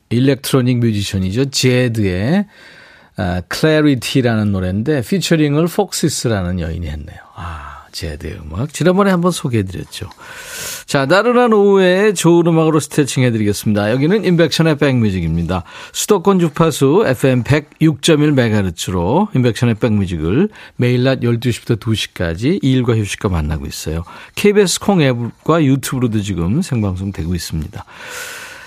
[0.09, 1.49] 일렉트로닉 뮤지션이죠.
[1.49, 2.45] 제드의
[3.19, 7.17] 아, Clarity라는 노래인데 피처링을 폭시스라는 여인이 했네요.
[7.35, 8.71] 아, 제드의 음악.
[8.73, 10.09] 지난번에 한번 소개해드렸죠.
[10.85, 13.91] 자, 나른한 오후에 좋은 음악으로 스트레칭 해드리겠습니다.
[13.91, 15.65] 여기는 임백천의 백뮤직입니다.
[15.91, 24.05] 수도권 주파수 FM 106.1MHz로 임백천의 백뮤직을 매일 낮 12시부터 2시까지 일과 휴식과 만나고 있어요.
[24.35, 27.83] KBS 콩 앱과 유튜브로도 지금 생방송 되고 있습니다.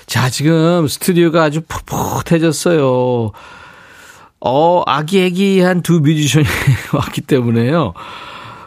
[0.05, 3.33] 자, 지금 스튜디오가 아주 풋풋해졌어요.
[4.45, 6.47] 어, 아기애기한 두 뮤지션이
[6.93, 7.95] 왔기 때문에요.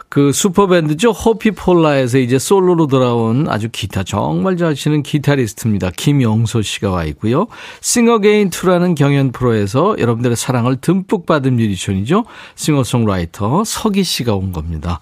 [0.08, 1.10] 그 슈퍼밴드죠.
[1.10, 5.90] 호피폴라에서 이제 솔로로 돌아온 아주 기타 정말 잘 치는 기타리스트입니다.
[5.94, 7.48] 김영소 씨가 와 있고요.
[7.82, 12.24] 싱어게인 2라는 경연 프로에서 여러분들의 사랑을 듬뿍 받은 뮤지션이죠.
[12.54, 15.00] 싱어송라이터 서기 씨가 온 겁니다.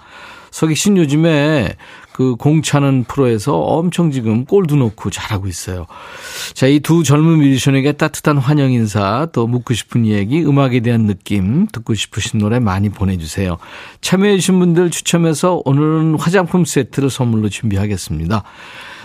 [0.51, 1.77] 서기 씨는 요즘에
[2.15, 5.87] 그 공차는 프로에서 엄청 지금 골도 놓고 잘하고 있어요.
[6.55, 11.67] 자, 이 두 젊은 뮤지션에게 따뜻한 환영 인사, 또 묻고 싶은 이야기, 음악에 대한 느낌,
[11.67, 13.59] 듣고 싶으신 노래 많이 보내주세요.
[14.01, 18.45] 참여해주신 분들 추첨해서 오늘은 화장품 세트를 선물로 준비하겠습니다.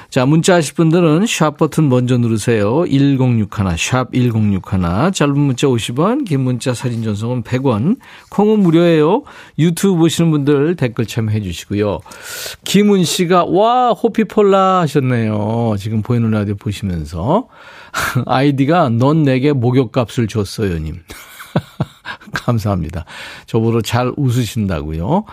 [0.09, 2.83] 자, 문자 하실 분들은 샵 버튼 먼저 누르세요.
[2.87, 5.11] 1061, 샵 1061.
[5.13, 7.97] 짧은 문자 50원, 긴 문자 사진 전송은 100원.
[8.31, 9.21] 콩은 무료예요.
[9.59, 11.99] 유튜브 보시는 분들 댓글 참여해 주시고요.
[12.63, 15.75] 김은 씨가, 와, 호피폴라 하셨네요.
[15.77, 17.47] 지금 보이는 라디오 보시면서.
[18.25, 21.03] 아이디가 넌 내게 목욕값을 줬어요 님.
[22.33, 23.05] 감사합니다.
[23.45, 25.25] 저보러 잘 웃으신다고요.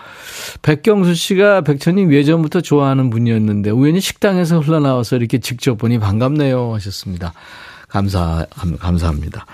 [0.61, 7.33] 백경수 씨가 백천님 예전부터 좋아하는 분이었는데 우연히 식당에서 흘러나와서 이렇게 직접 보니 반갑네요 하셨습니다.
[7.89, 8.45] 감사
[8.79, 9.45] 감사합니다.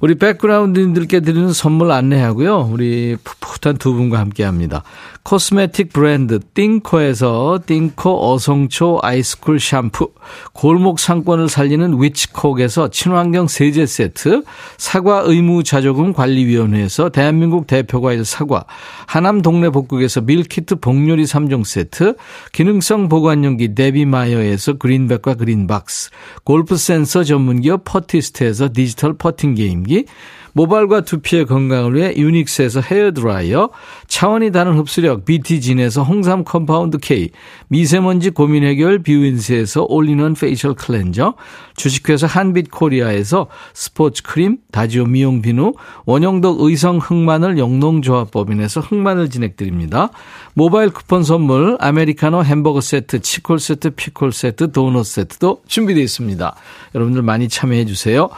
[0.00, 2.70] 우리 백그라운드님들께 드리는 선물 안내하고요.
[2.72, 4.82] 우리 풋풋한 두 분과 함께 합니다.
[5.22, 10.12] 코스메틱 브랜드 띵코에서 띵코 어성초 아이스쿨 샴푸,
[10.52, 14.42] 골목 상권을 살리는 위치콕에서 친환경 세제 세트,
[14.78, 18.64] 사과 의무 자조금 관리위원회에서 대한민국 대표과일 사과,
[19.06, 22.16] 하남 동네 복국에서 밀키트 복요리 3종 세트,
[22.52, 26.10] 기능성 보관용기 데비마이어에서 그린백과 그린박스,
[26.44, 30.06] 골프 센서 전문기업 퍼티스트에서 디지털 퍼팅 게임기,
[30.52, 33.70] 모발과 두피의 건강을 위해 유닉스에서 헤어드라이어,
[34.06, 37.30] 차원이 다른 흡수력 BT진에서 홍삼 compound K,
[37.68, 41.34] 미세먼지 고민 해결 뷰인스에서 all-in-one facial cleanser,
[41.76, 45.72] 주식회사 한빛코리아에서 스포츠 크림, 다지오 미용 비누,
[46.04, 50.10] 원형덕 의성 흑마늘 영농조합법인에서 흑마늘 진액 드립니다.
[50.54, 56.54] 모바일 쿠폰 선물, 아메리카노 햄버거 세트, 치콜 세트, 피콜 세트, 도넛 세트도 준비되어 있습니다.
[56.94, 58.28] 여러분들 많이 참여해 주세요.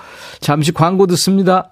[0.40, 1.71] 잠시 광고 듣습니다.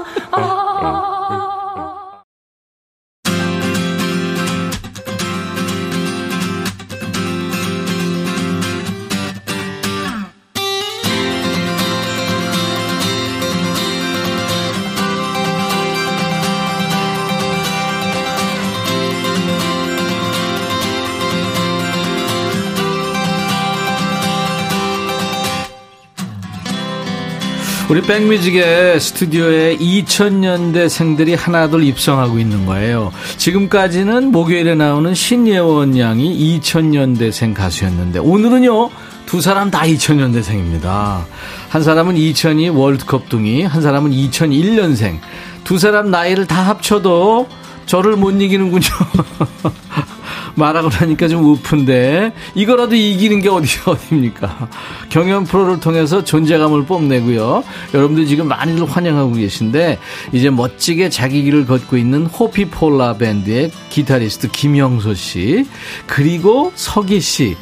[27.91, 33.11] 우리 백뮤직의 스튜디오에 2000년대 생들이 하나둘 입성하고 있는 거예요.
[33.35, 38.91] 지금까지는 목요일에 나오는 신예원 양이 2000년대 생 가수였는데 오늘은요
[39.25, 41.25] 두 사람 다 2000년대생입니다.
[41.67, 45.19] 한 사람은 2002 월드컵 둥이, 한 사람은 2001년생.
[45.65, 47.49] 두 사람 나이를 다 합쳐도
[47.87, 48.87] 저를 못 이기는군요.
[50.55, 54.69] 말하고 나니까 좀 우픈데 이거라도 이기는 게 어디 어디입니까?
[55.09, 57.63] 경연 프로를 통해서 존재감을 뽐내고요.
[57.93, 59.99] 여러분들 지금 많이들 환영하고 계신데
[60.31, 65.65] 이제 멋지게 자기 길을 걷고 있는 호피폴라 밴드의 기타리스트 김영소 씨
[66.07, 67.55] 그리고 서기 씨.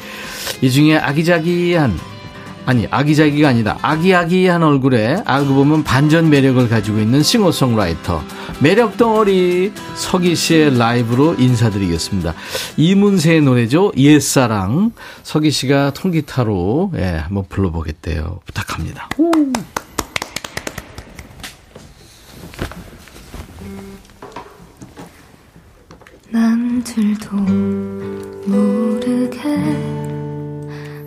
[0.62, 1.98] 이 중에 아기자기한
[2.66, 8.22] 아니 아기자기가 아니다 아기아기한 얼굴에 알고 보면 반전 매력을 가지고 있는 싱어송라이터
[8.62, 12.34] 매력 덩어리 서기 씨의 라이브로 인사드리겠습니다.
[12.76, 14.92] 이문세의 노래죠 옛사랑
[15.22, 19.08] 서기 씨가 통기타로 예, 한번 불러보겠대요 부탁합니다.
[26.28, 27.36] 남들도
[28.46, 29.40] 모르게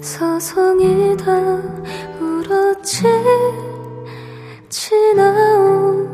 [0.01, 1.31] 서성이다
[2.19, 3.03] 울었지
[4.69, 6.12] 지나온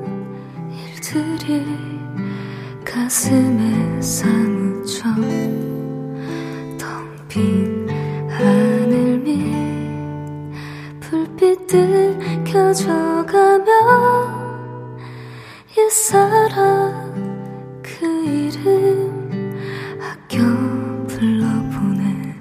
[1.10, 1.65] 일들이
[2.86, 5.06] 가슴에 사무쳐
[6.78, 7.89] 텅 빈
[8.30, 9.41] 하늘 밑
[11.00, 13.65] 불빛들 켜져가며
[15.76, 19.58] 옛사랑 그 이름
[20.00, 20.38] 아껴
[21.08, 22.36] 불러보네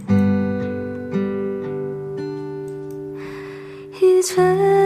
[3.94, 4.78] 이제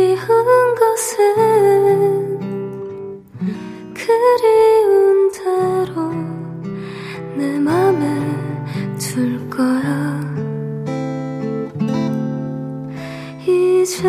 [0.00, 2.40] 그리운 것은
[3.92, 6.10] 그리운 대로
[7.36, 8.18] 내 맘에
[8.98, 10.18] 둘 거야.
[13.42, 14.02] 이제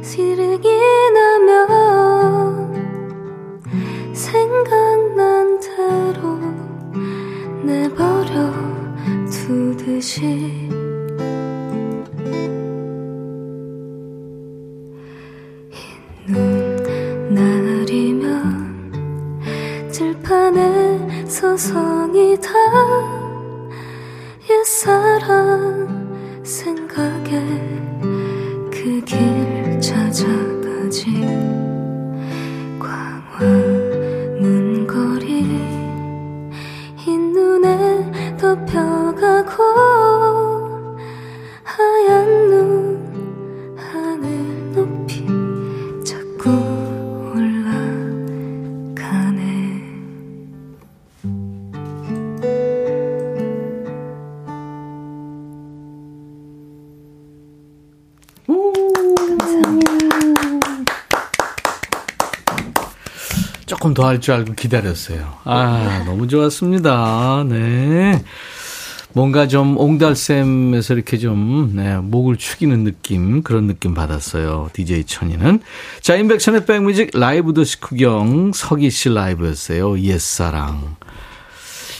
[0.00, 0.66] 시름이
[1.12, 1.52] 나면
[4.14, 6.38] 생각난 대로
[7.62, 8.50] 내버려
[9.30, 10.63] 두듯이
[17.30, 18.92] 날이면
[19.92, 22.50] 들판에 서성이다
[24.50, 25.83] 옛사랑
[63.94, 65.38] 더 할 줄 알고 기다렸어요.
[65.44, 67.44] 아, 너무 좋았습니다.
[67.48, 68.22] 네.
[69.12, 74.70] 뭔가 좀 옹달샘에서 이렇게 좀, 네, 목을 축이는 느낌, 그런 느낌 받았어요.
[74.72, 75.60] DJ 천이는.
[76.00, 80.00] 자, 인백천의 백뮤직 라이브 도시 구경 서기 씨 라이브였어요.
[80.00, 80.96] 옛사랑.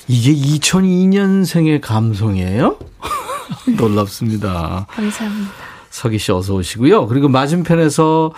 [0.08, 2.78] 이게 2002년생의 감성이에요?
[3.78, 4.86] 놀랍습니다.
[4.90, 5.50] 감사합니다.
[5.90, 7.06] 서기 씨 어서 오시고요.
[7.06, 8.32] 그리고 맞은편에서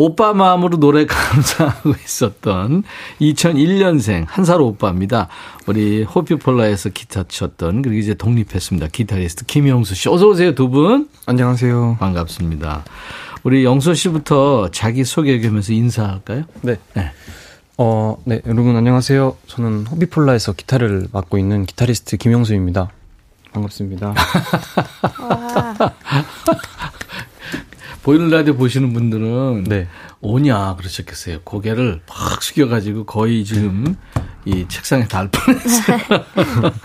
[0.00, 2.84] 오빠 마음으로 노래 감상하고 있었던
[3.20, 5.26] 2001년생 한 살 오빠입니다.
[5.66, 8.86] 우리 호피폴라에서 기타 쳤던 그리고 이제 독립했습니다.
[8.92, 11.08] 기타리스트 김영수 씨 어서 오세요 두 분.
[11.26, 11.96] 안녕하세요.
[11.98, 12.84] 반갑습니다.
[13.42, 16.44] 우리 영수 씨부터 자기 소개하면서 인사할까요?
[16.62, 16.76] 네.
[16.94, 17.10] 네.
[17.76, 19.36] 어, 네, 여러분 안녕하세요.
[19.48, 22.88] 저는 호비폴라에서 기타를 맡고 있는 기타리스트 김영수입니다.
[23.52, 24.14] 반갑습니다.
[28.02, 29.88] 보이는 라디오 보시는 분들은 네.
[30.20, 31.40] 오냐 그러셨겠어요.
[31.44, 33.96] 고개를 팍 숙여가지고 거의 지금
[34.44, 35.98] 이 책상에 닿을 뻔했어요.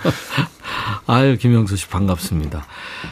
[1.07, 2.65] 아유 김영소 씨 반갑습니다.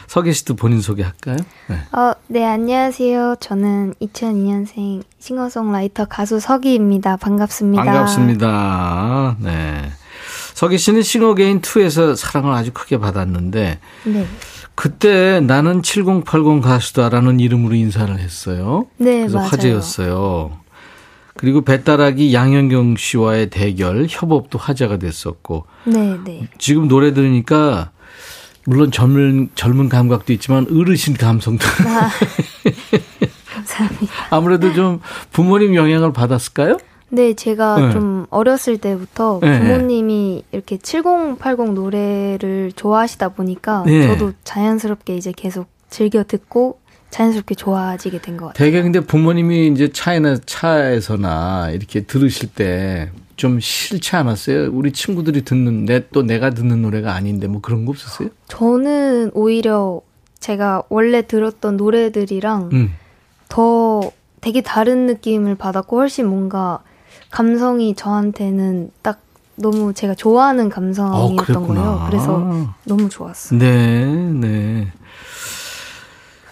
[0.06, 1.36] 서기 씨도 본인 소개할까요?
[1.68, 1.76] 네.
[1.92, 3.36] 어, 네, 안녕하세요.
[3.40, 7.16] 저는 2002년생 싱어송라이터 가수 서기입니다.
[7.16, 7.84] 반갑습니다.
[7.84, 9.36] 반갑습니다.
[9.40, 9.92] 네.
[10.54, 14.26] 서기 씨는 싱어게인 2에서 사랑을 아주 크게 받았는데 네.
[14.74, 18.86] 그때 나는 7080 가수다라는 이름으로 인사를 했어요.
[18.96, 19.48] 네, 그래서 맞아요.
[19.50, 20.58] 화제였어요.
[21.36, 26.48] 그리고 배따라기 양현경 씨와의 대결, 협업도 화제가 됐었고 네, 네.
[26.58, 27.90] 지금 노래 들으니까
[28.64, 32.10] 물론 젊은 젊은 감각도 있지만 어르신 감성도 아,
[33.52, 34.12] 감사합니다.
[34.30, 35.00] 아무래도 좀
[35.32, 36.78] 부모님 영향을 받았을까요?
[37.14, 37.92] 네, 제가 네.
[37.92, 44.06] 좀 어렸을 때부터 네, 부모님이 이렇게 7080 노래를 좋아하시다 보니까 네.
[44.08, 46.78] 저도 자연스럽게 이제 계속 즐겨 듣고
[47.10, 48.64] 자연스럽게 좋아지게 된 것 같아요.
[48.64, 54.70] 대개 근데 부모님이 이제 차에나 차에서나 이렇게 들으실 때 좀 싫지 않았어요?
[54.72, 58.28] 우리 친구들이 듣는 내 또 내가 듣는 노래가 아닌데 뭐 그런 거 없었어요?
[58.46, 60.00] 저는 오히려
[60.38, 62.94] 제가 원래 들었던 노래들이랑 음.
[63.48, 66.80] 더 되게 다른 느낌을 받았고 훨씬 뭔가
[67.32, 69.20] 감성이 저한테는 딱
[69.56, 71.80] 너무 제가 좋아하는 어, 감성이었던 그랬구나.
[71.82, 72.06] 거예요.
[72.08, 73.58] 그래서 너무 좋았어요.
[73.58, 74.92] 네, 네.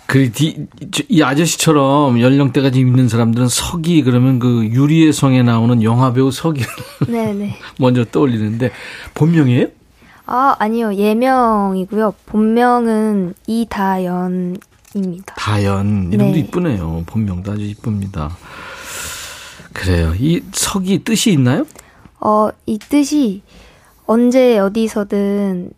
[0.07, 5.83] 그, 디, 저- 이 아저씨처럼 연령대가 좀 있는 사람들은 서기, 그러면 그 유리의 성에 나오는
[5.85, 6.67] 영화 배우 서기를
[7.07, 7.57] 네네.
[7.79, 8.73] 먼저 떠올리는데,
[9.15, 9.69] 본명이에요?
[10.27, 10.95] 아, 아니요.
[10.95, 12.15] 예명이고요.
[12.27, 15.35] 본명은 이다연입니다.
[15.37, 16.13] 다연.
[16.13, 16.39] 이름도 네.
[16.41, 17.05] 이쁘네요.
[17.07, 18.37] 본명도 아주 이쁩니다.
[19.73, 20.13] 그래요.
[20.19, 21.67] 이 석이 뜻이 있나요?
[22.21, 23.43] 어, 이 뜻이
[24.07, 25.71] 언제 어디서든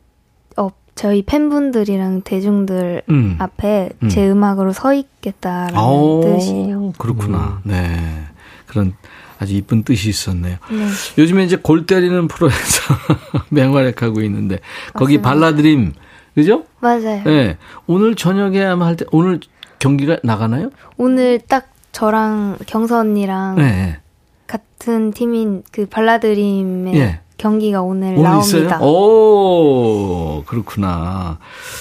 [0.57, 3.37] 어, 저희 팬분들이랑 대중들 음.
[3.39, 4.09] 앞에 음.
[4.09, 6.93] 제 음악으로 서 있겠다라는 아오, 뜻이에요.
[6.99, 7.61] 그렇구나.
[7.65, 8.25] 네.
[8.67, 8.95] 그런
[9.39, 10.57] 아주 이쁜 뜻이 있었네요.
[10.71, 10.89] 네.
[11.19, 12.95] 요즘에 이제 골 때리는 프로에서
[13.51, 14.59] 맹활약하고 있는데
[14.95, 15.29] 거기 맞습니다.
[15.29, 15.93] 발라드림
[16.35, 16.65] 그죠?
[16.81, 17.23] 맞아요.
[17.25, 17.59] 네.
[17.87, 19.41] 오늘 저녁에 아마 할 때 오늘
[19.79, 20.71] 경기가 나가나요?
[20.97, 23.99] 오늘 딱 저랑 경서 언니랑 네.
[24.47, 27.21] 같은 팀인 그 발라드림의 예.
[27.37, 28.69] 경기가 오늘, 오늘 있어요?
[28.69, 28.81] 나옵니다.
[28.83, 31.39] 오, 그렇구나.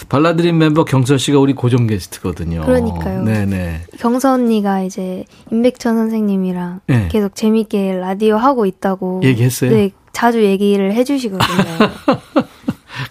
[0.10, 2.66] 발라드림 멤버 경서 씨가 우리 고정 게스트거든요.
[2.66, 3.24] 그러니까요.
[3.24, 3.82] 네네.
[4.00, 7.08] 경서 언니가 이제 임백천 선생님이랑 네.
[7.12, 9.70] 계속 재밌게 라디오 하고 있다고 얘기했어요?
[9.70, 11.64] 네, 자주 얘기를 해주시거든요.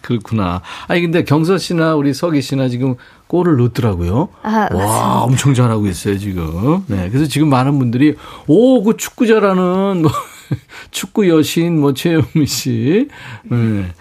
[0.01, 0.63] 그렇구나.
[0.89, 2.97] 아니 근데 경서 씨나 우리 서기 씨나 지금
[3.31, 4.29] 골을 넣더라고요.
[4.43, 5.21] 아, 와, 맞습니다.
[5.21, 6.85] 엄청 잘하고 있어요, 지금.
[6.89, 7.09] 네.
[7.11, 8.17] 그래서 지금 많은 분들이,
[8.49, 10.11] 오, 그 축구 잘하는, 뭐,
[10.91, 13.09] 축구 여신, 뭐, 최영미 씨.
[13.45, 13.93] 네.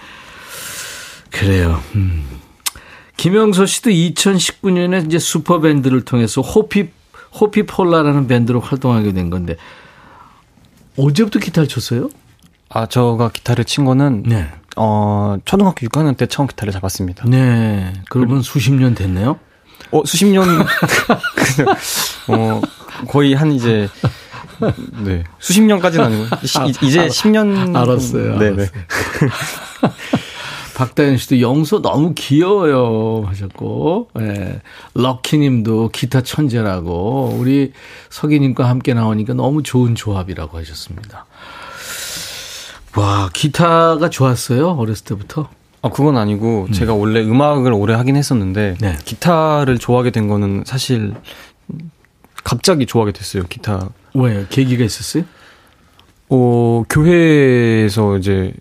[1.30, 1.80] 그래요.
[1.94, 2.26] 음.
[3.18, 6.90] 김영서 씨도 2019년에 이제 슈퍼밴드를 통해서 호피,
[7.40, 9.58] 호피폴라라는 밴드로 활동하게 된 건데,
[10.98, 12.10] 언제부터 기타를 쳤어요?
[12.70, 14.50] 아, 저가 기타를 친 거는 네.
[14.78, 17.26] 어, 초등학교 6학년 때 처음 기타를 잡았습니다.
[17.28, 17.94] 네.
[18.10, 19.38] 그러면 수십 년 됐네요?
[19.92, 20.46] 어, 수십 년
[22.28, 22.62] 어,
[23.08, 23.90] 거의 한 이제
[25.04, 25.24] 네.
[25.40, 28.38] 수십 년까지는 아니고 시- 이- 이제 10년 알았어요.
[28.38, 28.66] 네, 네.
[30.76, 34.62] 박다현 씨도 영서 너무 귀여워요 하셨고, 예.
[34.94, 37.74] 럭키님도 기타 천재라고 우리
[38.10, 41.26] 석이님과 함께 나오니까 너무 좋은 조합이라고 하셨습니다.
[42.98, 45.50] 와 기타가 좋았어요 어렸을 때부터.
[45.82, 48.98] 아, 그건 아니고 제가 원래 음악을 오래 하긴 했었는데 네.
[49.06, 51.14] 기타를 좋아하게 된 거는 사실
[52.44, 53.44] 갑자기 좋아하게 됐어요.
[53.44, 53.90] 기타.
[54.14, 55.24] 왜 계기가 있었어요?
[56.30, 58.54] 어, 교회에서 이제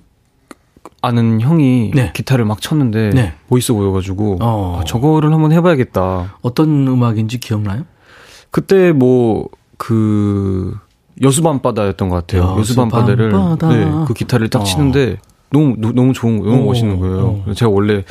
[1.02, 2.12] 아는 형이 네.
[2.14, 3.34] 기타를 막 쳤는데 네.
[3.48, 4.78] 멋있어 보여가지고 어.
[4.80, 6.36] 아, 저거를 한번 해봐야겠다.
[6.42, 7.84] 어떤 음악인지 기억나요?
[8.50, 9.48] 그때 뭐
[9.78, 10.76] 그
[11.22, 12.56] 여수 밤바다였던 것 같아요.
[12.58, 13.68] 여수 밤바다를 밤바다.
[13.68, 14.64] 네, 그 기타를 딱 어.
[14.64, 15.18] 치는데
[15.50, 17.42] 너무 노- 너무 좋은 거, 너무 어, 멋있는 거예요.
[17.46, 17.52] 어.
[17.54, 18.04] 제가 원래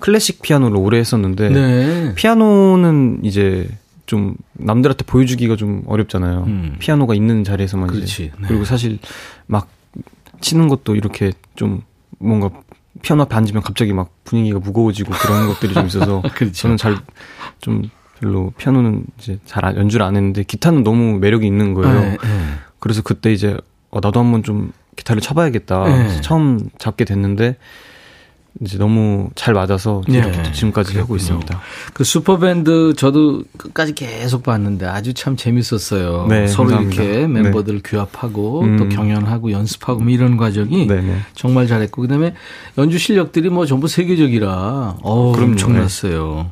[0.00, 2.14] 클래식 피아노를 오래 했었는데 네.
[2.14, 3.68] 피아노는 이제
[4.06, 6.44] 좀 남들한테 보여주기가 좀 어렵잖아요.
[6.46, 6.76] 음.
[6.78, 8.04] 피아노가 있는 자리에서만 그렇지.
[8.24, 8.46] 이제 네.
[8.48, 8.98] 그리고 사실
[9.46, 9.68] 막
[10.40, 11.82] 치는 것도 이렇게 좀
[12.18, 12.48] 뭔가
[13.02, 16.52] 피아노 앞에 앉으면 갑자기 막 분위기가 무거워지고 그런 것들이 좀 있어서 그렇죠.
[16.54, 16.96] 저는 잘
[17.60, 17.82] 좀
[18.20, 22.00] 별로 피아노는 이제 잘 안- 연주를 안 했는데 기타는 너무 매력이 있는 거예요.
[22.00, 22.18] 네, 네.
[22.78, 23.56] 그래서 그때 이제
[23.90, 25.84] 어, 나도 한번 좀 기타를 쳐봐야겠다.
[25.84, 26.20] 네.
[26.20, 27.56] 처음 잡게 됐는데
[28.60, 30.42] 이제 너무 잘 맞아서 이렇게 네.
[30.42, 31.16] 또 지금까지 하고 그랬군요.
[31.38, 31.60] 있습니다.
[31.94, 36.26] 그 슈퍼밴드 저도 끝까지 계속 봤는데 아주 참 재밌었어요.
[36.28, 37.02] 네, 서로 감사합니다.
[37.04, 37.26] 이렇게 네.
[37.28, 38.76] 멤버들 규합하고 음.
[38.78, 40.88] 또 경연하고 연습하고 뭐 이런 과정이.
[41.34, 42.34] 정말 잘했고 그다음에
[42.78, 45.52] 연주 실력들이 뭐 전부 세계적이라 어 그럼요.
[45.52, 46.50] 엄청났어요.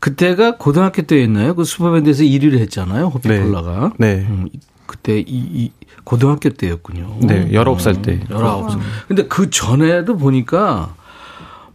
[0.00, 1.54] 그때가 고등학교 때였나요?
[1.54, 3.06] 그 슈퍼밴드에서 1위를 했잖아요.
[3.06, 3.92] 호피폴라가.
[3.98, 4.26] 네.
[4.28, 4.48] 음,
[4.86, 5.72] 그때 이, 이
[6.04, 7.18] 고등학교 때였군요.
[7.22, 8.20] 네, 19살 때.
[8.28, 8.78] 19살.
[9.08, 10.94] 근데 그 전에도 보니까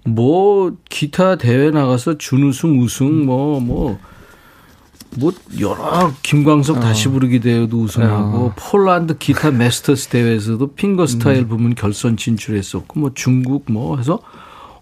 [0.06, 3.98] 뭐 기타 대회 나가서 준우승, 우승 뭐뭐뭐
[5.60, 8.54] 여러 김광석 다시 부르기 대회도 우승하고 어.
[8.56, 14.20] 폴란드 기타 마스터스 대회에서도 핑거 스타일 부문 결선 진출했었고 뭐 중국 뭐 해서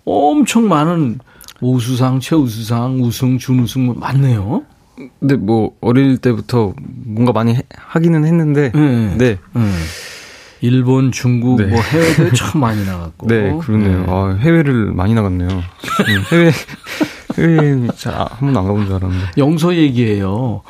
[0.05, 1.19] 엄청 많은
[1.61, 4.63] 우수상, 최우수상, 우승, 준우승 뭐 많네요.
[5.19, 6.73] 근데 뭐 어릴 때부터
[7.05, 9.15] 뭔가 많이 해- 하기는 했는데 네.
[9.17, 9.37] 네.
[9.53, 9.61] 네.
[10.61, 11.67] 일본, 중국, 네.
[11.67, 13.27] 뭐 해외 대회 참 많이 나갔고.
[13.31, 14.05] 네, 그렇네요.
[14.09, 15.47] 아, 해외를 많이 나갔네요.
[15.49, 16.51] 음, 해외
[17.37, 19.25] 해외 잘한 번도 안 가본 줄 알았는데.
[19.37, 20.61] 영소 얘기예요.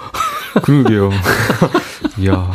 [0.61, 1.09] 그러게요.
[2.19, 2.51] 이야.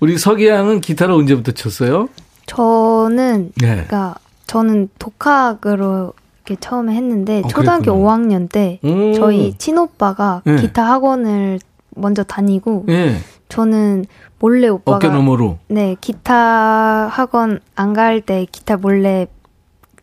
[0.00, 2.08] 우리 석이 양은 기타를 언제부터 쳤어요?
[2.46, 3.68] 저는 네.
[3.74, 4.16] 그러니까
[4.46, 6.12] 저는 독학으로
[6.44, 8.16] 이렇게 처음에 했는데 어, 초등학교 그랬구나.
[8.16, 9.12] 5학년 때 오.
[9.14, 10.56] 저희 친오빠가 네.
[10.56, 11.60] 기타 학원을
[11.94, 13.16] 먼저 다니고 예.
[13.48, 14.06] 저는
[14.40, 15.58] 몰래 오빠가 어깨 너머로.
[15.68, 19.26] 네 기타 학원 안 갈 때 기타 몰래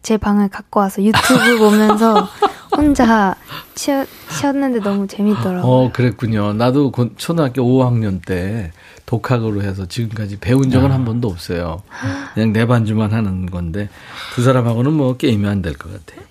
[0.01, 2.27] 제 방을 갖고 와서 유튜브 보면서
[2.75, 3.35] 혼자
[3.75, 3.91] 치,
[4.39, 5.61] 쳤는데 너무 재밌더라고요.
[5.63, 6.53] 어, 그랬군요.
[6.53, 8.71] 나도 고- 초등학교 5학년 때
[9.09, 11.81] 독학으로 해서 지금까지 배운 적은 한 번도 없어요.
[12.35, 13.89] 그냥 내 반주만 하는 건데
[14.35, 16.23] 두 사람하고는 뭐 게임이 안 될 것 같아요.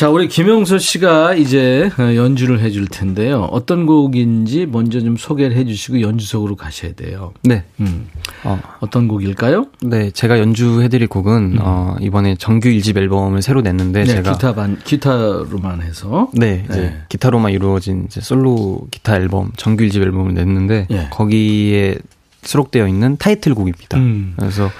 [0.00, 3.42] 자, 우리 김영서 씨가 이제 어, 연주를 해줄 텐데요.
[3.50, 7.34] 어떤 곡인지 먼저 좀 소개를 해주시고 연주석으로 가셔야 돼요.
[7.42, 7.64] 네.
[7.80, 8.08] 음,
[8.44, 9.66] 어, 어떤 곡일까요?
[9.82, 14.78] 네, 제가 연주해드릴 곡은 어, 이번에 정규 1집 앨범을 새로 냈는데 네, 제가 기타 반
[14.82, 16.30] 기타로만 해서.
[16.32, 17.02] 네, 이제 네.
[17.10, 21.08] 기타로만 이루어진 이제 솔로 기타 앨범 정규 1집 앨범을 냈는데 예.
[21.10, 21.98] 거기에
[22.40, 23.98] 수록되어 있는 타이틀곡입니다.
[23.98, 24.32] 음.
[24.38, 24.70] 그래서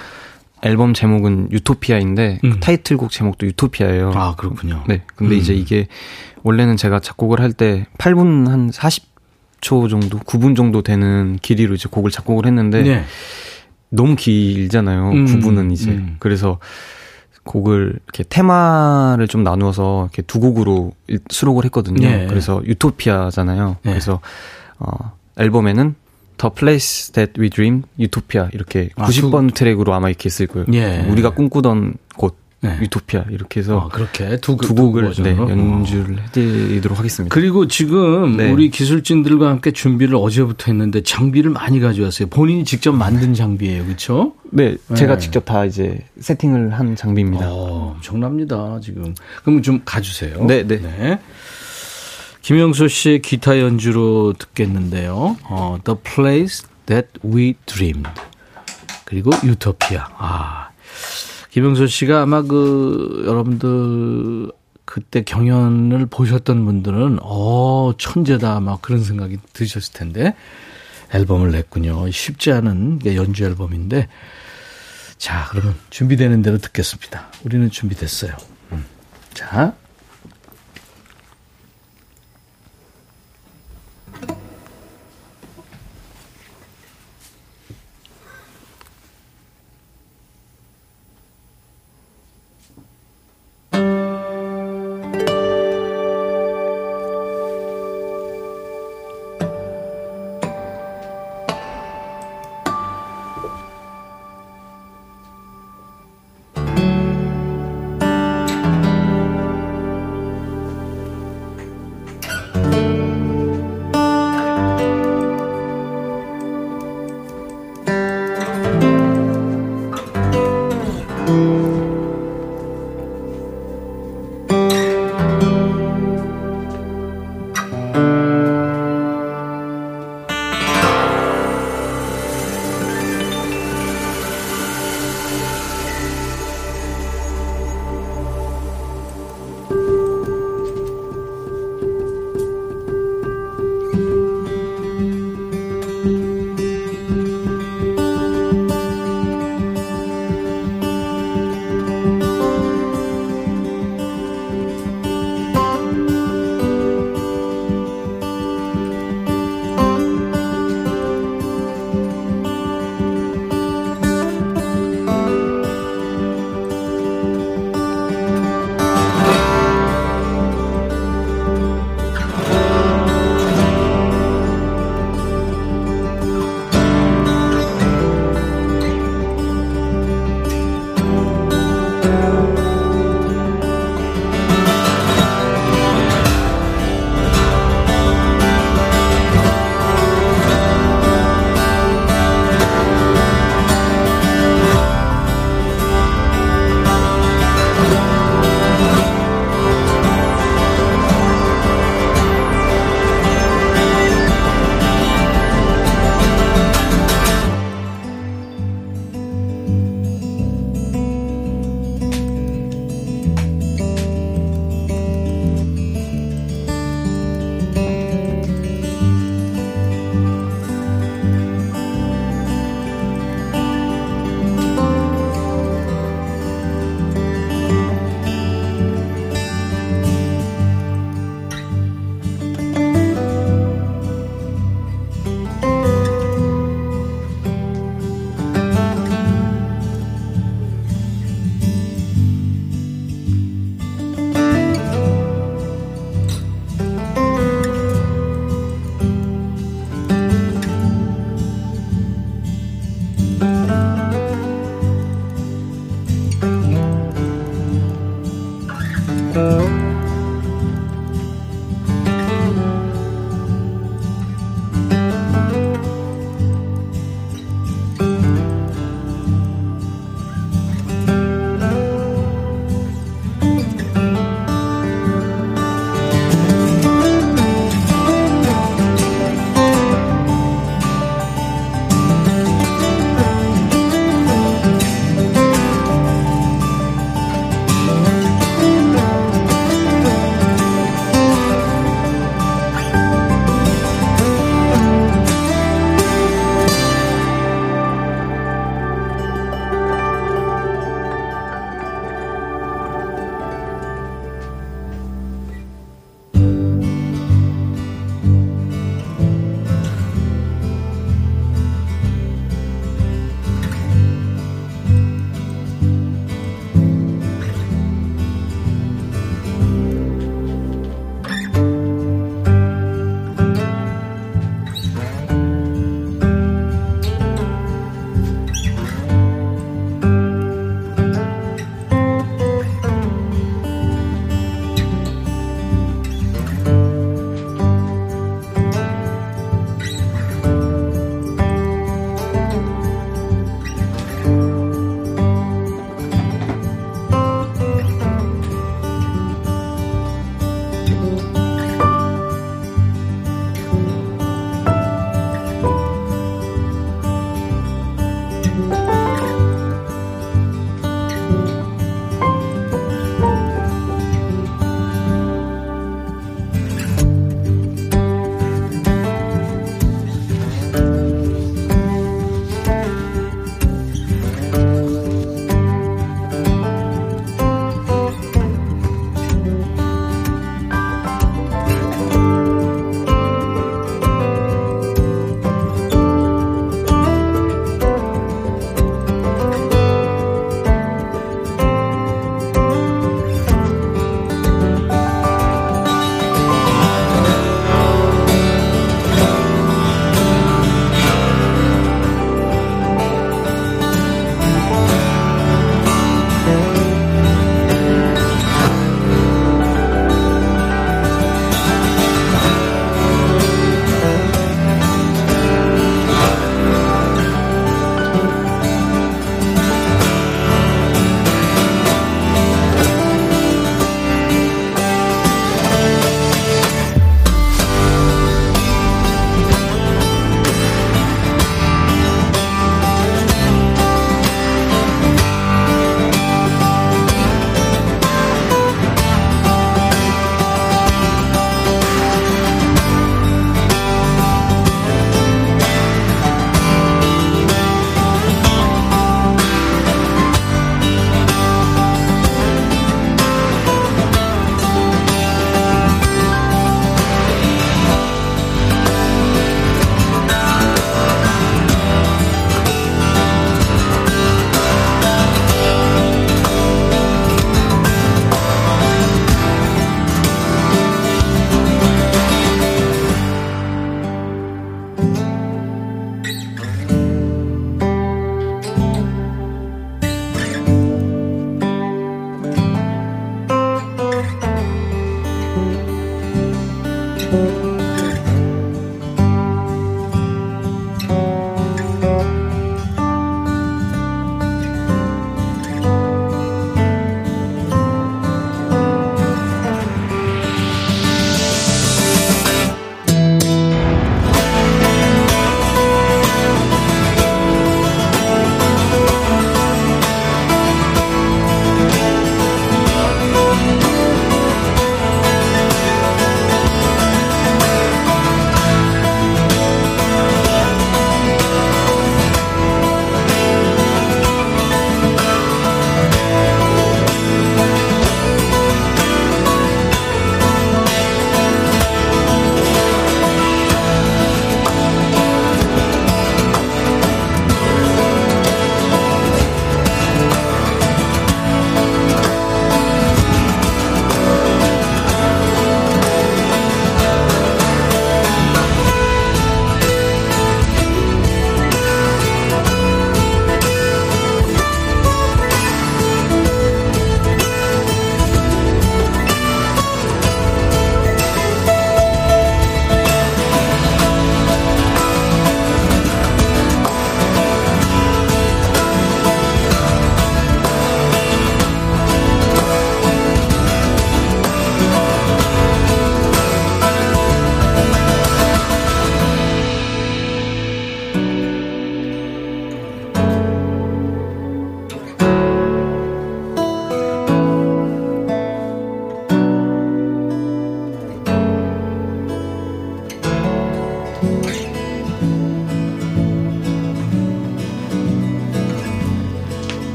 [0.63, 2.61] 앨범 제목은 유토피아인데 그 음.
[2.61, 4.13] 타이틀곡 제목도 유토피아예요.
[4.15, 4.85] 아, 그렇군요.
[4.89, 5.03] 네.
[5.17, 5.39] 근데 음.
[5.41, 5.87] 이제 이게
[6.43, 12.11] 원래는 제가 작곡을 할 때 8분 한 40초 정도, 9분 정도 되는 길이로 이제 곡을
[12.11, 13.05] 작곡을 했는데 네.
[13.89, 15.11] 너무 길잖아요.
[15.11, 15.91] 음, 9분은 이제.
[15.91, 16.17] 음.
[16.19, 16.59] 그래서
[17.45, 22.07] 곡을 이렇게 테마를 좀 나누어서 이렇게 두 곡으로 일- 수록을 했거든요.
[22.07, 22.27] 예.
[22.29, 23.77] 그래서 유토피아잖아요.
[23.87, 23.89] 예.
[23.89, 24.21] 그래서
[24.79, 25.95] 어 앨범에는
[26.41, 30.67] The Place That We Dream, 유토피아 이렇게 아, 90번 트랙으로 아마 이렇게 있을 거예요.
[30.73, 31.07] 예.
[31.09, 32.79] 우리가 꿈꾸던 곳 네.
[32.81, 35.45] 유토피아 이렇게 해서 어, 그렇게 두, 두 곡을 네, 버전으로?
[35.45, 35.51] 어.
[35.51, 37.35] 연주를 해드리도록 하겠습니다.
[37.35, 38.51] 그리고 지금 네.
[38.51, 42.29] 우리 기술진들과 함께 준비를 어제부터 했는데 장비를 많이 가져왔어요.
[42.29, 44.35] 본인이 직접 만든 장비예요, 그렇죠?
[44.51, 45.19] 네, 제가 네.
[45.19, 47.47] 직접 다 이제 세팅을 한 장비입니다.
[47.51, 49.15] 어, 엄청납니다, 지금.
[49.43, 50.45] 그럼 좀 가주세요.
[50.45, 51.19] 네, 네.
[52.43, 55.37] 김영수 씨의 기타 연주로 듣겠는데요.
[55.45, 58.11] 어, The Place That We Dreamed.
[59.05, 60.09] 그리고 유토피아.
[60.17, 60.71] 아.
[61.51, 64.53] 김영수 씨가 아마 그, 여러분들,
[64.85, 68.61] 그때 경연을 보셨던 분들은, 어, 천재다.
[68.61, 70.35] 막 그런 생각이 드셨을 텐데,
[71.13, 72.11] 앨범을 냈군요.
[72.11, 74.09] 쉽지 않은 게 연주 앨범인데,
[75.19, 77.27] 자, 그러면 준비되는 대로 듣겠습니다.
[77.45, 78.33] 우리는 준비됐어요.
[78.73, 78.85] 음.
[79.35, 79.75] 자.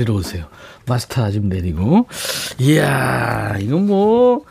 [0.00, 0.46] 자리로 오세요.
[0.86, 2.06] 마스터 좀 내리고.
[2.58, 4.44] 이야, 이건 뭐,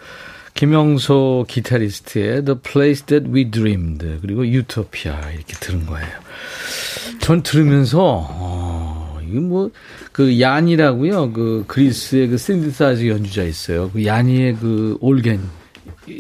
[0.54, 6.10] 김영소 기타리스트의 The Place That We Dreamed, 그리고 유토피아 이렇게 들은 거예요.
[7.22, 9.72] 전 들으면서, 어, 이거 뭐,
[10.12, 11.34] 그 야니라고요.
[11.34, 13.90] 그 그리스의 그 샌디사이즈 연주자 있어요.
[13.92, 15.42] 그 야니의 그 올겐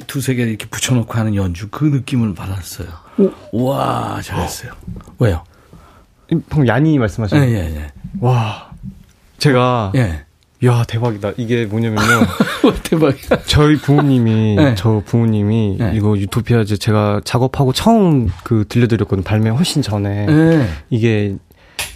[0.07, 2.87] 두세 개 이렇게 붙여놓고 하는 연주 그 느낌을 받았어요.
[3.51, 4.71] 와 잘했어요.
[5.17, 5.43] 왜요?
[6.49, 7.47] 방금 야니 말씀하신 예, 거.
[7.47, 7.91] 예, 예.
[8.21, 8.68] 와.
[9.39, 10.25] 제가 예.
[10.65, 11.31] 야, 대박이다.
[11.37, 12.25] 이게 뭐냐면요.
[12.83, 13.43] 대박이야.
[13.45, 14.75] 저희 부모님이 네.
[14.75, 15.93] 저 부모님이 네.
[15.95, 19.23] 이거 유토피아즈 제가 작업하고 처음 그 들려드렸거든요.
[19.23, 20.27] 발매 훨씬 전에.
[20.29, 20.67] 예.
[20.89, 21.37] 이게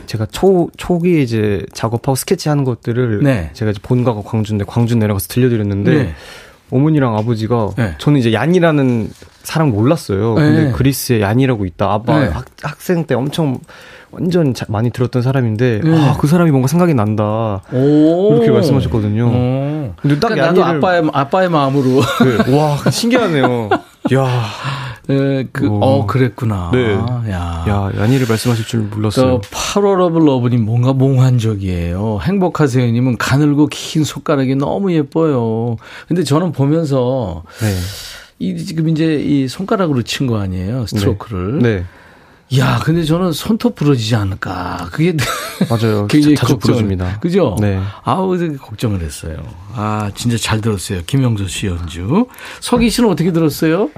[0.05, 3.49] 제가 초 초기에 이제 작업하고 스케치하는 것들을 네.
[3.53, 6.13] 제가 이제 본가가 광주인데 광주 내려가서 들려드렸는데 네.
[6.73, 7.93] 어머니랑 아버지가 네.
[7.97, 9.09] 저는 이제 얀이라는
[9.43, 10.35] 사람 몰랐어요.
[10.35, 10.71] 근데 네.
[10.71, 11.91] 그리스에 야니라고 있다.
[11.91, 12.27] 아빠 네.
[12.29, 13.59] 학, 학생 때 엄청
[14.11, 15.97] 완전 자- 많이 들었던 사람인데 네.
[15.97, 17.61] 아, 그 사람이 뭔가 생각이 난다.
[17.71, 18.33] 오.
[18.33, 19.29] 이렇게 말씀하셨거든요.
[19.33, 19.95] 어.
[20.01, 22.01] 근데 딱 그러니까 나도 아빠의 아빠의 마음으로
[22.47, 22.55] 네.
[22.57, 23.69] 와 신기하네요.
[24.15, 24.27] 야,
[25.09, 25.79] 예, 그, 오.
[25.83, 26.71] 어, 그랬구나.
[26.73, 26.93] 네.
[27.29, 27.65] 야.
[27.67, 29.41] 야 야니를 말씀하실 줄 저 몰랐어요.
[29.41, 32.19] 8월 러브 러브님 뭔가 몽환적이에요.
[32.21, 35.75] 행복하세요님은 가늘고 긴 손가락이 너무 예뻐요.
[36.07, 37.75] 근데 저는 보면서 네.
[38.39, 41.59] 이 지금 이제 이 손가락으로 친 거 아니에요 스트로크를.
[41.59, 41.85] 네.
[42.57, 44.87] 야, 근데 저는 손톱 부러지지 않을까.
[44.91, 45.15] 그게
[45.69, 46.05] 맞아요.
[46.07, 47.19] 굉장히 자, 부러집니다.
[47.19, 47.55] 그죠?
[47.59, 47.79] 네.
[48.03, 49.37] 아우, 되게 걱정을 했어요.
[49.73, 51.01] 아, 진짜 잘 들었어요.
[51.07, 52.27] 김영수 씨 연주.
[52.61, 53.89] 석희 씨는 어떻게 들었어요?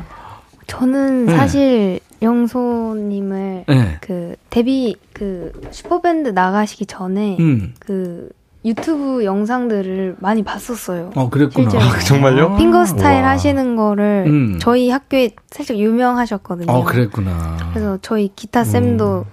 [0.67, 1.35] 저는 네.
[1.35, 3.97] 사실 영소님을 네.
[4.01, 7.73] 그 데뷔 그 슈퍼밴드 나가시기 전에 음.
[7.79, 8.29] 그
[8.63, 11.11] 유튜브 영상들을 많이 봤었어요.
[11.15, 11.69] 어, 그랬구나.
[11.69, 11.91] 실제로.
[11.91, 12.55] 아, 정말요?
[12.57, 13.29] 핑거 스타일 와.
[13.31, 14.57] 하시는 거를 음.
[14.59, 16.71] 저희 학교에 살짝 유명하셨거든요.
[16.71, 17.57] 어, 그랬구나.
[17.71, 19.25] 그래서 저희 기타 쌤도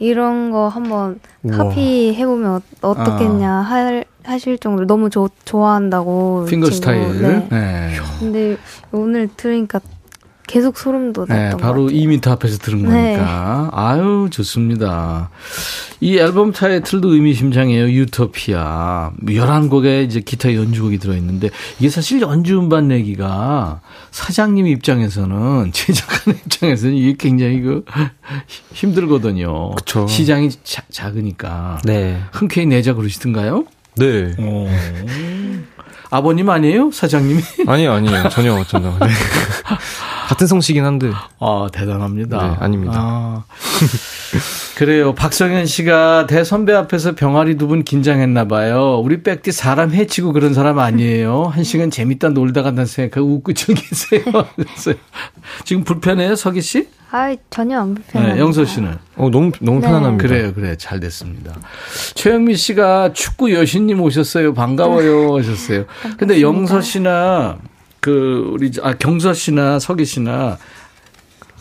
[0.00, 1.58] 이런 거 한번 우와.
[1.58, 6.74] 카피 해보면 어- 어떻겠냐 할, 하실 정도로 너무 조, 좋아한다고 핑거 친구.
[6.74, 7.22] 스타일.
[7.22, 7.46] 네.
[7.50, 7.90] 네.
[8.18, 8.56] 근데
[8.90, 9.78] 오늘 들으니까
[10.46, 11.98] 계속 소름 돋았던 네, 것 바로 같아요.
[12.00, 12.88] 2미터 앞에서 들은 네.
[13.16, 13.70] 거니까.
[13.72, 15.30] 아유, 좋습니다.
[16.00, 17.88] 이 앨범 타이틀도 의미심장해요.
[17.90, 19.12] 유토피아.
[19.24, 23.80] 11곡의 이제 기타 연주곡이 들어있는데, 이게 사실 연주 음반 내기가
[24.10, 27.84] 사장님 입장에서는, 제작하는 입장에서는 이게 굉장히 그,
[28.74, 29.70] 힘들거든요.
[29.76, 30.06] 그쵸.
[30.08, 31.80] 시장이 자- 작으니까.
[31.84, 32.20] 네.
[32.32, 33.64] 흔쾌히 내자 그러시던가요?
[33.96, 34.34] 네.
[34.38, 34.68] 오.
[36.10, 36.90] 아버님 아니에요?
[36.92, 37.40] 사장님이?
[37.66, 38.28] 아니요, 아니에요.
[38.28, 38.90] 전혀, 전혀.
[38.98, 39.06] 네.
[40.32, 41.10] 같은 성씨긴 한데.
[41.40, 42.42] 아, 대단합니다.
[42.42, 42.94] 네, 아닙니다.
[42.96, 43.44] 아,
[44.76, 45.14] 그래요.
[45.14, 49.00] 박성현 씨가 대선배 앞에서 병아리 두 분 긴장했나 봐요.
[49.04, 51.44] 우리 백디 사람 해치고 그런 사람 아니에요.
[51.44, 53.52] 한 시간 재밌다 놀다 간다는 생각하고 웃고.
[53.52, 54.94] 그랬어요.
[55.64, 56.88] 지금 불편해요, 석희 씨?
[57.10, 58.34] 아 전혀 안 불편해요.
[58.34, 58.96] 네, 영서 씨는.
[59.16, 59.86] 어, 너무, 너무 네.
[59.86, 60.26] 편안합니다.
[60.26, 60.76] 그래요, 그래.
[60.78, 61.54] 잘 됐습니다.
[62.14, 64.54] 최영미 씨가 축구 여신님 오셨어요.
[64.54, 65.36] 반가워요.
[65.38, 65.84] 하셨어요.
[66.16, 67.58] 근데 영서 씨나,
[68.02, 70.58] 그, 우리, 아, 경서 씨나 석희 씨나,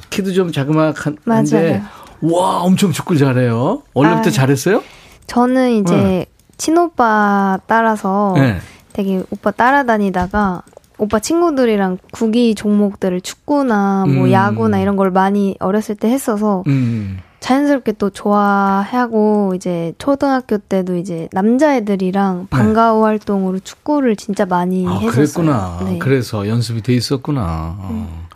[0.09, 1.81] 키도 좀 자그마한데, 맞아요.
[2.21, 3.83] 와, 엄청 축구 잘해요.
[3.93, 4.31] 원래부터 아.
[4.31, 4.83] 잘했어요?
[5.27, 6.25] 저는 이제 네.
[6.57, 8.57] 친오빠 따라서 네.
[8.91, 10.63] 되게 오빠 따라다니다가
[10.97, 14.31] 오빠 친구들이랑 구기 종목들을 축구나 뭐 음.
[14.31, 17.19] 야구나 이런 걸 많이 어렸을 때 했어서 음.
[17.41, 24.87] 자연스럽게 또 좋아하고 이제 초등학교 때도 이제 남자애들이랑 방과후 활동으로 축구를 진짜 많이 네.
[24.87, 25.11] 아, 했었어요.
[25.11, 25.79] 그랬구나.
[25.83, 25.99] 네.
[25.99, 27.75] 그래서 연습이 돼 있었구나.
[27.79, 28.27] 어.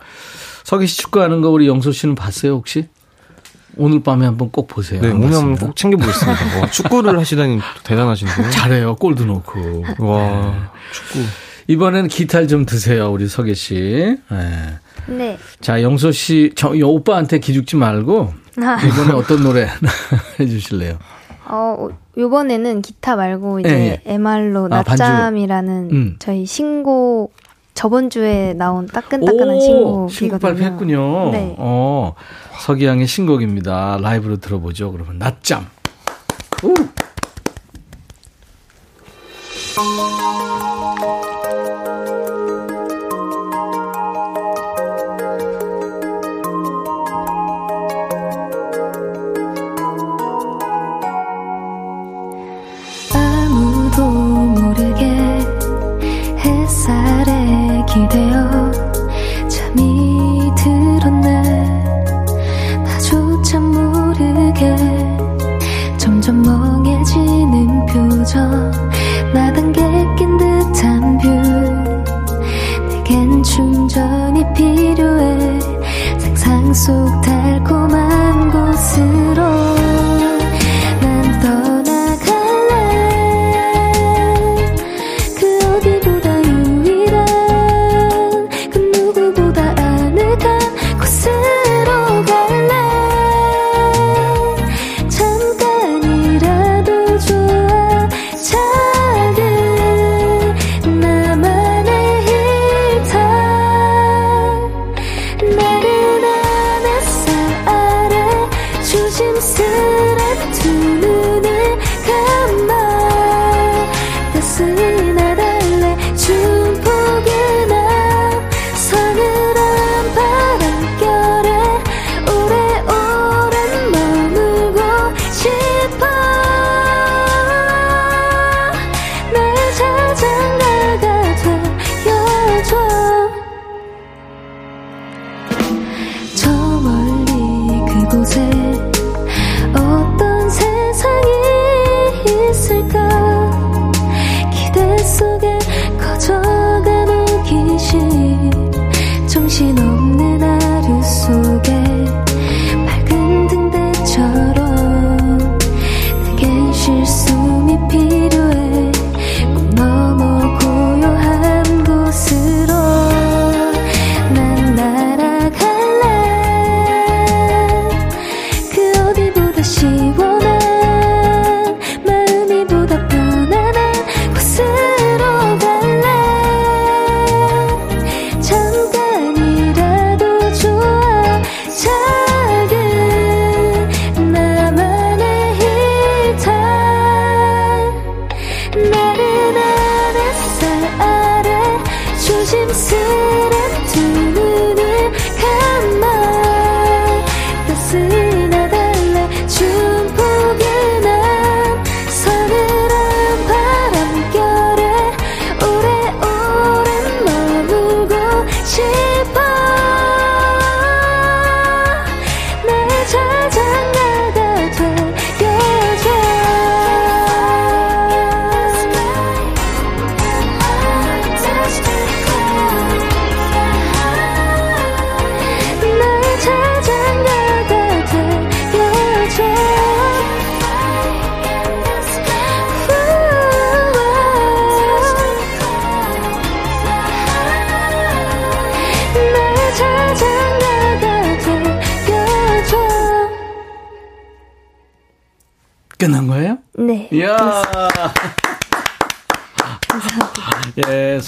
[0.64, 2.88] 석희 씨 축구하는 거 우리 영서 씨는 봤어요, 혹시?
[3.78, 5.02] 오늘 밤에 한번 꼭 보세요.
[5.02, 5.56] 네, 안 오늘 한번.
[5.56, 6.60] 꼭 챙겨보겠습니다.
[6.62, 8.50] 와, 축구를 하시다니 대단하신데요.
[8.50, 8.96] 잘해요.
[8.96, 9.84] 골도 넣고.
[10.00, 11.20] 와, 축구.
[11.68, 14.18] 이번엔 기타를 좀 드세요, 우리 석희 씨.
[14.32, 14.80] 네.
[15.08, 15.38] 네.
[15.62, 19.68] 자, 영서 씨, 저, 이 오빠한테 기죽지 말고, 이번에 어떤 노래
[20.40, 20.98] 해주실래요?
[21.48, 24.84] 어, 요번에는 기타 말고 이제 예, MR로 아.
[24.84, 26.16] 낮잠이라는 음.
[26.20, 27.34] 저희 신곡
[27.76, 30.10] 저번 주에 나온 따끈따끈한 신곡이거든요.
[30.10, 31.32] 신곡 발표했군요.
[31.32, 31.56] 네.
[31.58, 32.14] 어,
[32.62, 33.98] 석희양의 신곡입니다.
[34.02, 34.92] 라이브로 들어보죠.
[34.92, 35.68] 그러면 낮잠.
[36.64, 36.74] 우.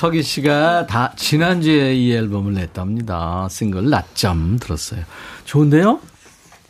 [0.08, 3.46] 서기 씨가 다 지난주에 이 앨범을 냈답니다.
[3.52, 5.02] 싱글 낮잠 들었어요.
[5.44, 6.00] 좋은데요?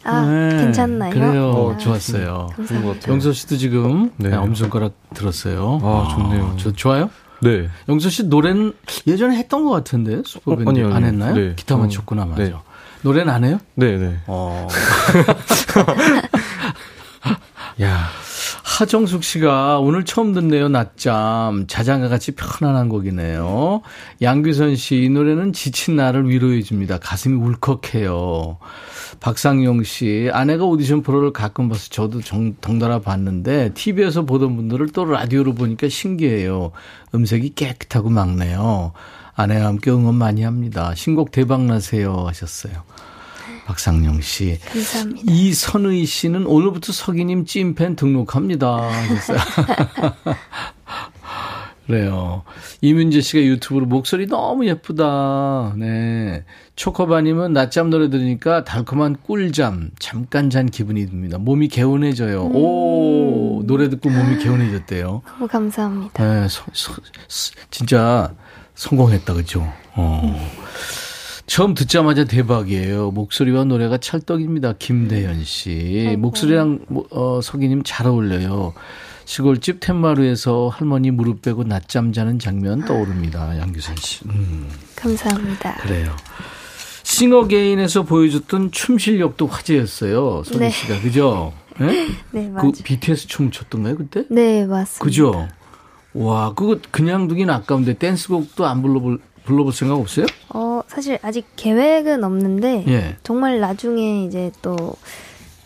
[0.03, 1.11] 아, 네, 괜찮나요?
[1.13, 1.73] 그래요.
[1.75, 2.49] 아, 좋았어요.
[2.55, 3.11] 감사합니다.
[3.11, 4.29] 영서 씨도 지금 네.
[4.29, 5.79] 네, 엄손가락 들었어요.
[5.83, 6.55] 아, 좋네요.
[6.57, 7.11] 저, 좋아요?
[7.43, 7.69] 네.
[7.87, 8.73] 영서 씨 노래는
[9.05, 11.07] 예전에 했던 것 같은데 슈퍼밴드 어, 아니요, 안 아니요.
[11.09, 11.33] 했나요?
[11.35, 12.43] 네, 기타만 저는- 쳤구나 맞아.
[12.43, 12.53] 네.
[13.03, 13.59] 노래는 안 해요?
[13.75, 14.17] 네, 네.
[14.25, 14.67] 어.
[18.77, 18.79] 야.
[18.79, 20.69] 하정숙 씨가 오늘 처음 듣네요.
[20.69, 21.65] 낮잠.
[21.67, 23.81] 자장가 같이 편안한 곡이네요.
[24.21, 26.99] 양규선 씨, 이 노래는 지친 나를 위로해 줍니다.
[26.99, 28.59] 가슴이 울컥해요.
[29.19, 35.05] 박상용 씨, 아내가 오디션 프로를 가끔 봐서 저도 정, 덩달아 봤는데, TV에서 보던 분들을 또
[35.05, 36.71] 라디오로 보니까 신기해요.
[37.15, 38.93] 음색이 깨끗하고 맑네요.
[39.35, 40.93] 아내와 함께 응원 많이 합니다.
[40.95, 42.25] 신곡 대박나세요.
[42.27, 42.83] 하셨어요.
[43.67, 44.57] 박상용 씨.
[44.65, 45.29] 감사합니다.
[45.29, 48.89] 이선의 씨는 오늘부터 서기님 찐팬 등록합니다.
[51.85, 52.43] 그래요.
[52.81, 55.73] 이민재 씨가 유튜브로 목소리 너무 예쁘다.
[55.77, 56.45] 네.
[56.77, 61.37] 초코바님은 낮잠 노래 들으니까 달콤한 꿀잠, 잠깐 잔 기분이 듭니다.
[61.37, 62.43] 몸이 개운해져요.
[62.43, 65.21] 오, 노래 듣고 몸이 개운해졌대요.
[65.25, 66.23] 너무 감사합니다.
[66.23, 66.93] 네, 서, 서,
[67.27, 68.33] 서, 진짜
[68.75, 69.67] 성공했다, 그죠?
[69.95, 70.49] 어.
[71.47, 73.11] 처음 듣자마자 대박이에요.
[73.11, 74.73] 목소리와 노래가 찰떡입니다.
[74.79, 76.15] 김대현 씨.
[76.19, 78.73] 목소리랑 뭐, 어, 서기님 잘 어울려요.
[79.23, 83.57] 시골집 텐마루에서 할머니 무릎 빼고 낮잠 자는 장면 떠오릅니다.
[83.59, 84.25] 양규선 씨.
[84.25, 85.75] 음, 감사합니다.
[85.75, 86.13] 그래요.
[87.03, 90.43] 싱어게인에서 보여줬던 춤 실력도 화제였어요.
[90.45, 90.69] 소리 네.
[90.69, 91.01] 씨가.
[91.01, 91.53] 그죠?
[91.79, 92.07] 네?
[92.31, 92.71] 네, 맞아요.
[92.71, 94.25] 그 BTS 춤 췄던가요, 그때?
[94.29, 95.03] 네, 맞습니다.
[95.03, 95.47] 그죠?
[96.13, 100.25] 와, 그거 그냥 두긴 아까운데 댄스곡도 안 불러볼, 불러볼 생각 없어요?
[100.49, 103.15] 어, 사실 아직 계획은 없는데 예.
[103.23, 104.75] 정말 나중에 이제 또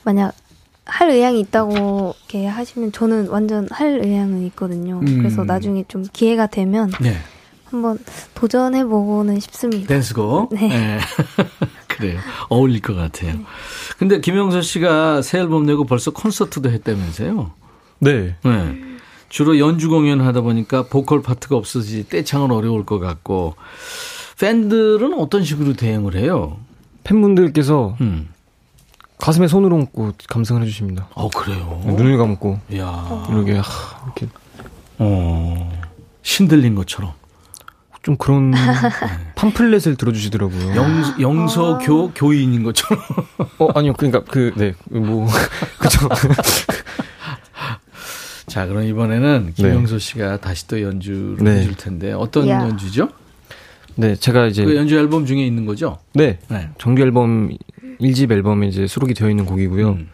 [0.03, 0.33] 만약
[0.85, 4.99] 할 의향이 있다고 이렇게 하시면 저는 완전 할 의향은 있거든요.
[4.99, 5.17] 음.
[5.17, 7.15] 그래서 나중에 좀 기회가 되면 네.
[7.65, 7.97] 한번
[8.35, 9.87] 도전해 보고는 싶습니다.
[9.87, 10.53] 댄스곡.
[10.55, 10.99] 네.
[11.87, 12.19] 그래요.
[12.49, 13.39] 어울릴 것 같아요.
[13.97, 17.51] 근데 김영서 씨가 새 앨범 내고 벌써 콘서트도 했다면서요?
[17.99, 18.35] 네.
[18.43, 18.90] 네.
[19.31, 23.55] 주로 연주 공연 하다 보니까 보컬 파트가 없어지지 떼창은 어려울 것 같고
[24.37, 26.57] 팬들은 어떤 식으로 대응을 해요?
[27.05, 28.27] 팬분들께서 음.
[29.17, 31.07] 가슴에 손을 얹고 감상을 해주십니다.
[31.13, 31.81] 어 그래요.
[31.85, 33.25] 눈을 감고 야.
[33.29, 34.27] 이렇게 하, 이렇게
[34.97, 35.81] 어.
[36.23, 37.13] 신들린 것처럼.
[38.03, 38.51] 좀 그런
[39.35, 40.75] 팜플렛을 들어주시더라고요.
[40.75, 43.01] 영, 영서교 교인인 것처럼.
[43.59, 43.93] 어, 아니요.
[43.93, 45.27] 그러니까 그, 네, 뭐,
[45.77, 46.09] 그죠.
[48.51, 51.59] 자, 그럼 이번에는 김영소 씨가 다시 또 연주를 네.
[51.59, 52.61] 해줄 텐데 어떤 야.
[52.67, 53.07] 연주죠?
[53.95, 55.99] 네, 제가 이제, 그 연주 앨범 중에 있는 거죠?
[56.13, 56.67] 네, 네.
[56.77, 57.55] 정규 앨범,
[58.01, 59.91] 1집 앨범에 이제 수록이 되어 있는 곡이고요.
[59.91, 60.09] 음.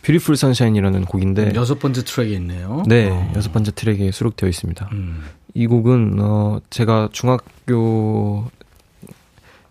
[0.00, 2.82] Beautiful Sunshine이라는 곡인데, 여섯 번째 트랙에 있네요.
[2.86, 3.30] 네, 어.
[3.36, 4.88] 여섯 번째 트랙에 수록되어 있습니다.
[4.92, 5.24] 음.
[5.52, 8.50] 이 곡은 어 제가 중학교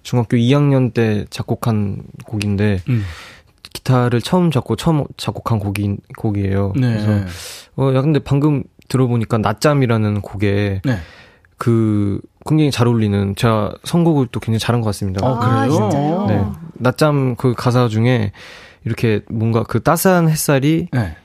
[0.04, 3.04] 중학교 2학년 때 작곡한 곡인데 음.
[3.74, 6.74] 기타를 처음 잡고 처음 작곡한 곡인 곡이에요.
[6.76, 6.92] 네.
[6.94, 7.26] 그래서
[7.78, 10.98] 어야 근데 방금 들어보니까 낮잠이라는 곡에 네.
[11.58, 15.26] 그 굉장히 잘 어울리는 제가 선곡을 또 굉장히 잘한 것 같습니다.
[15.26, 15.72] 어, 아, 그래요?
[15.72, 16.26] 진짜요?
[16.28, 16.46] 네.
[16.74, 18.32] 낮잠 그 가사 중에
[18.84, 21.16] 이렇게 뭔가 그 따스한 햇살이 네.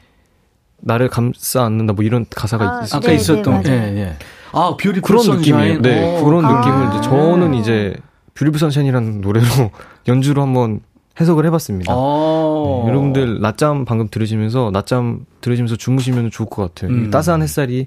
[0.78, 2.99] 나를 감싸 안는다 뭐 이런 가사가 아, 있어요.
[2.99, 3.97] 아까 네, 있었던 네, 예, 맞아요.
[3.97, 4.16] 예.
[4.53, 5.41] 아, Beautiful 그런 Sunshine.
[5.40, 5.82] 느낌이에요.
[5.82, 6.24] 네, 오.
[6.24, 6.61] 그런 아.
[6.61, 7.97] 느낌을 이제 저는 이제
[8.34, 9.47] Beautiful Sunshine이라는 노래로
[10.09, 10.80] 연주로 한번
[11.21, 11.93] 해석을 해봤습니다.
[11.95, 12.83] 어.
[12.85, 16.95] 네, 여러분들 낮잠 방금 들으시면서 낮잠 들으시면서 주무시면 좋을 것 같아요.
[16.97, 17.11] 이 음.
[17.11, 17.87] 따스한 햇살이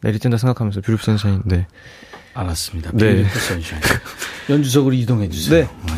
[0.00, 1.42] 내릴 텐다 생각하면서 beautiful sunshine.
[1.44, 1.66] 네.
[2.34, 2.92] 알았습니다.
[2.94, 3.16] 네.
[3.16, 3.82] Beautiful sunshine.
[4.50, 5.68] 연주석으로 이동해 주세요.
[5.86, 5.92] 네.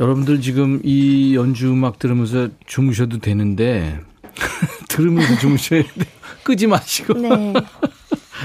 [0.00, 4.00] 여러분들 지금 이 연주 음악 들으면서 주무셔도 되는데
[4.88, 6.04] 들으면서 주무셔야 돼요.
[6.42, 7.28] 끄지 마시고 네.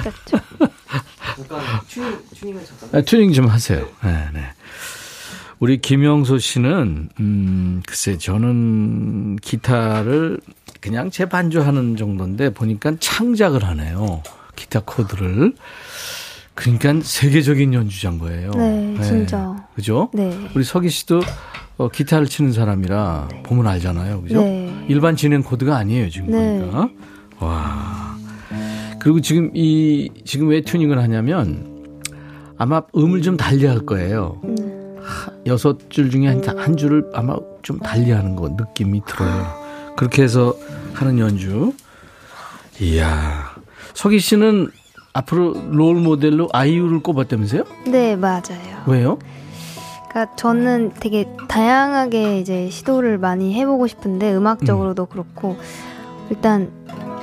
[0.01, 0.43] 그렇죠.
[2.91, 3.87] 아, 튜닝 좀 하세요.
[4.03, 4.41] 네, 네.
[5.63, 10.41] 우리 김영소 씨는 음 글쎄 저는 기타를
[10.81, 14.23] 그냥 제 반주하는 정도인데 보니까 창작을 하네요.
[14.57, 15.53] 기타 코드를.
[16.53, 18.51] 그러니까 세계적인 연주자인 거예요.
[18.51, 19.55] 네, 진짜.
[19.73, 20.09] 그죠?
[20.13, 20.37] 네.
[20.53, 21.21] 우리 서기 씨도
[21.77, 24.21] 어, 기타를 치는 사람이라 보면 알잖아요.
[24.23, 24.41] 그죠?
[24.41, 24.85] 네.
[24.89, 26.59] 일반 진행 코드가 아니에요, 지금 네.
[26.59, 26.89] 보니까.
[27.39, 28.17] 와.
[28.99, 32.03] 그리고 지금 이, 지금 왜 튜닝을 하냐면
[32.57, 34.41] 아마 음을 좀 달리 할 거예요.
[35.03, 39.45] 하- 여섯 줄 중에 한, 한 줄을 아마 좀 달리 하는 거 느낌이 들어요.
[39.95, 40.55] 그렇게 해서
[40.93, 41.73] 하는 연주.
[42.81, 43.51] 이야.
[43.93, 44.69] 서기 씨는
[45.13, 47.63] 앞으로 롤 모델로 아이유를 꼽았다면서요?
[47.87, 48.83] 네, 맞아요.
[48.87, 49.19] 왜요?
[50.09, 55.57] 그러니까 저는 되게 다양하게 이제 시도를 많이 해보고 싶은데 음악적으로도 그렇고
[56.29, 56.71] 일단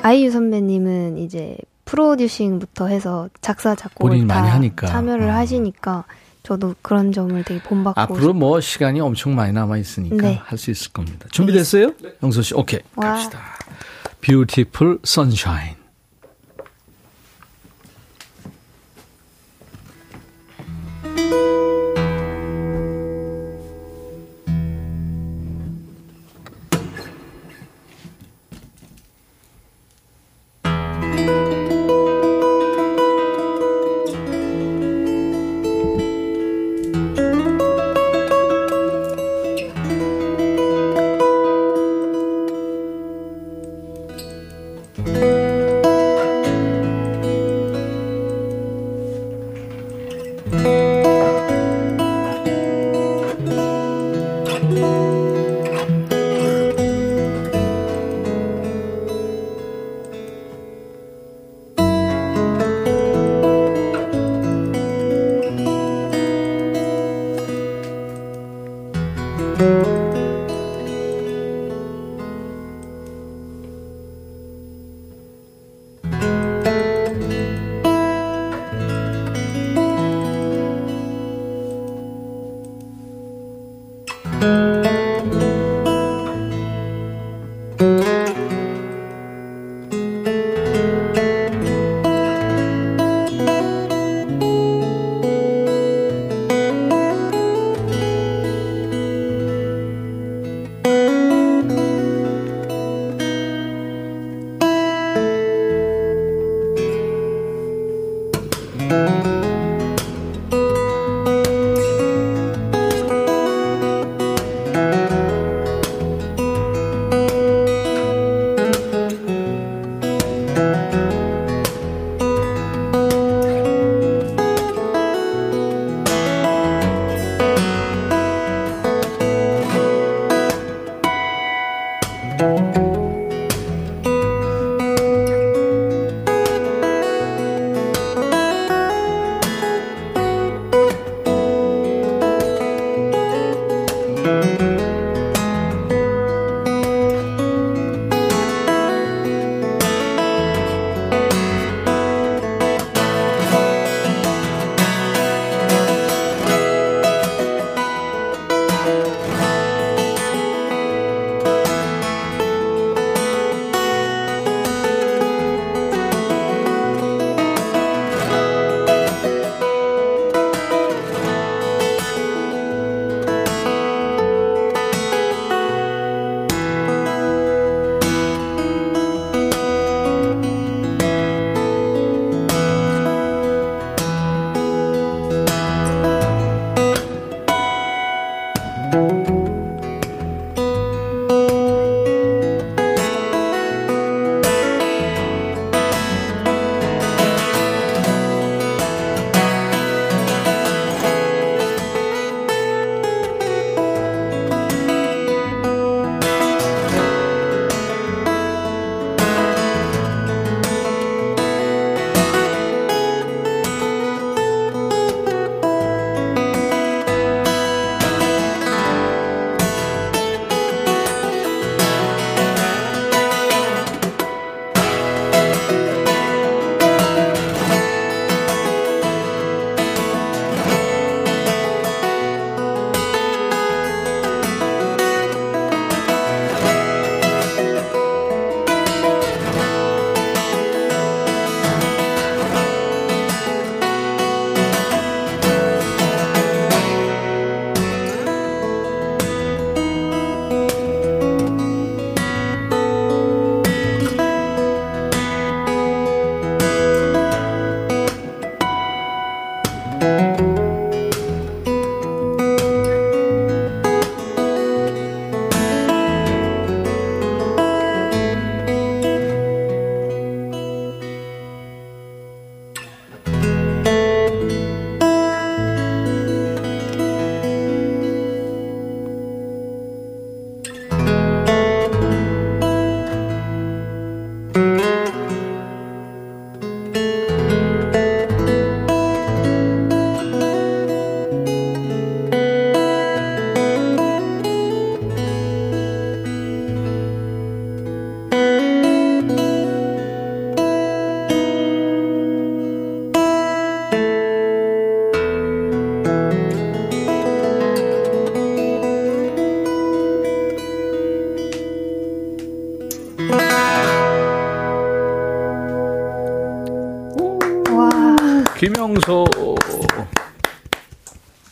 [0.03, 4.87] 아이유 선배님은 이제 프로듀싱부터 해서 작사 작곡을 다 많이 하니까.
[4.87, 5.35] 참여를 음.
[5.35, 6.05] 하시니까
[6.43, 10.41] 저도 그런 점을 되게 본받고 앞으로 뭐 시간이 엄청 많이 남아 있으니까 네.
[10.45, 11.27] 할수 있을 겁니다.
[11.31, 11.93] 준비됐어요?
[12.23, 13.15] 영서 씨, 오케이 와.
[13.15, 13.41] 갑시다.
[14.21, 15.80] Beautiful Sunshine.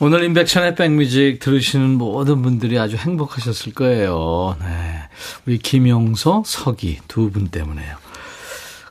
[0.08, 4.56] 오늘 인백션의 백뮤직 들으시는 모든 분들이 아주 행복하셨을 거예요.
[4.58, 5.02] 네.
[5.46, 7.94] 우리 김영소, 서기 두 분 때문에요.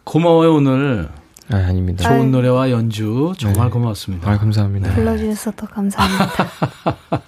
[0.03, 1.09] 고마워요, 오늘.
[1.49, 2.07] 아, 아닙니다.
[2.07, 2.29] 좋은 아유.
[2.29, 3.71] 노래와 연주 정말 네.
[3.71, 4.29] 고맙습니다.
[4.29, 4.93] 아, 감사합니다.
[4.93, 6.51] 불러주셔서 더 감사합니다.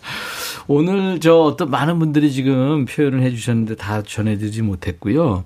[0.67, 5.45] 오늘 저 어떤 많은 분들이 지금 표현을 해주셨는데 다 전해드리지 못했고요.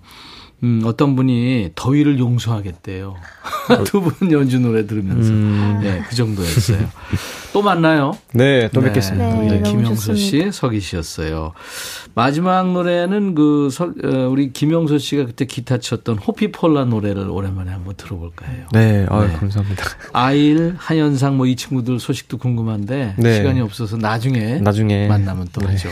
[0.63, 3.15] 음, 어떤 분이 더위를 용서하겠대요.
[3.85, 5.31] 두 분 연주 노래 들으면서.
[5.31, 5.79] 음.
[5.81, 6.89] 네, 그 정도였어요.
[7.53, 8.17] 또 만나요.
[8.33, 9.25] 네, 또 네, 뵙겠습니다.
[9.35, 10.49] 네, 너무 김영소 씨.
[10.51, 11.53] 서기 씨였어요.
[12.15, 17.93] 마지막 노래는 그 서, 어, 우리 김영소 씨가 그때 기타 쳤던 호피폴라 노래를 오랜만에 한번
[17.95, 18.65] 들어볼까 해요.
[18.71, 19.33] 네, 아, 네.
[19.33, 19.83] 감사합니다.
[20.13, 23.35] 아일, 한현상 뭐 이 친구들 소식도 궁금한데 네.
[23.37, 25.67] 시간이 없어서 나중에 나중에 만나면 또 네.
[25.67, 25.89] 하죠.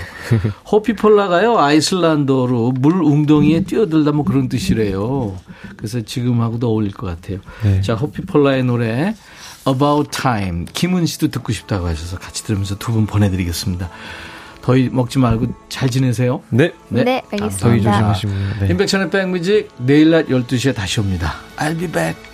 [0.72, 5.36] 호피폴라가요 아이슬란드어로 물 웅덩이에 뛰어들다 뭐 그런 뜻이래요.
[5.78, 7.40] 그래서 지금하고도 어울릴 것 같아요.
[7.64, 7.82] 네.
[7.82, 9.14] 자 호피폴라의 노래
[9.68, 13.90] About Time 김은 씨도 듣고 싶다고 하셔서 같이 들으면서 두 분 보내드리겠습니다.
[14.62, 16.42] 더위 먹지 말고 잘 지내세요.
[16.50, 17.58] 네, 네, 알겠습니다.
[17.58, 18.32] 더위 조심하시고.
[18.62, 18.68] 네.
[18.70, 21.34] 인백션의 백뮤직 내일 낮 12시에 다시 옵니다.
[21.58, 22.31] I'll be back.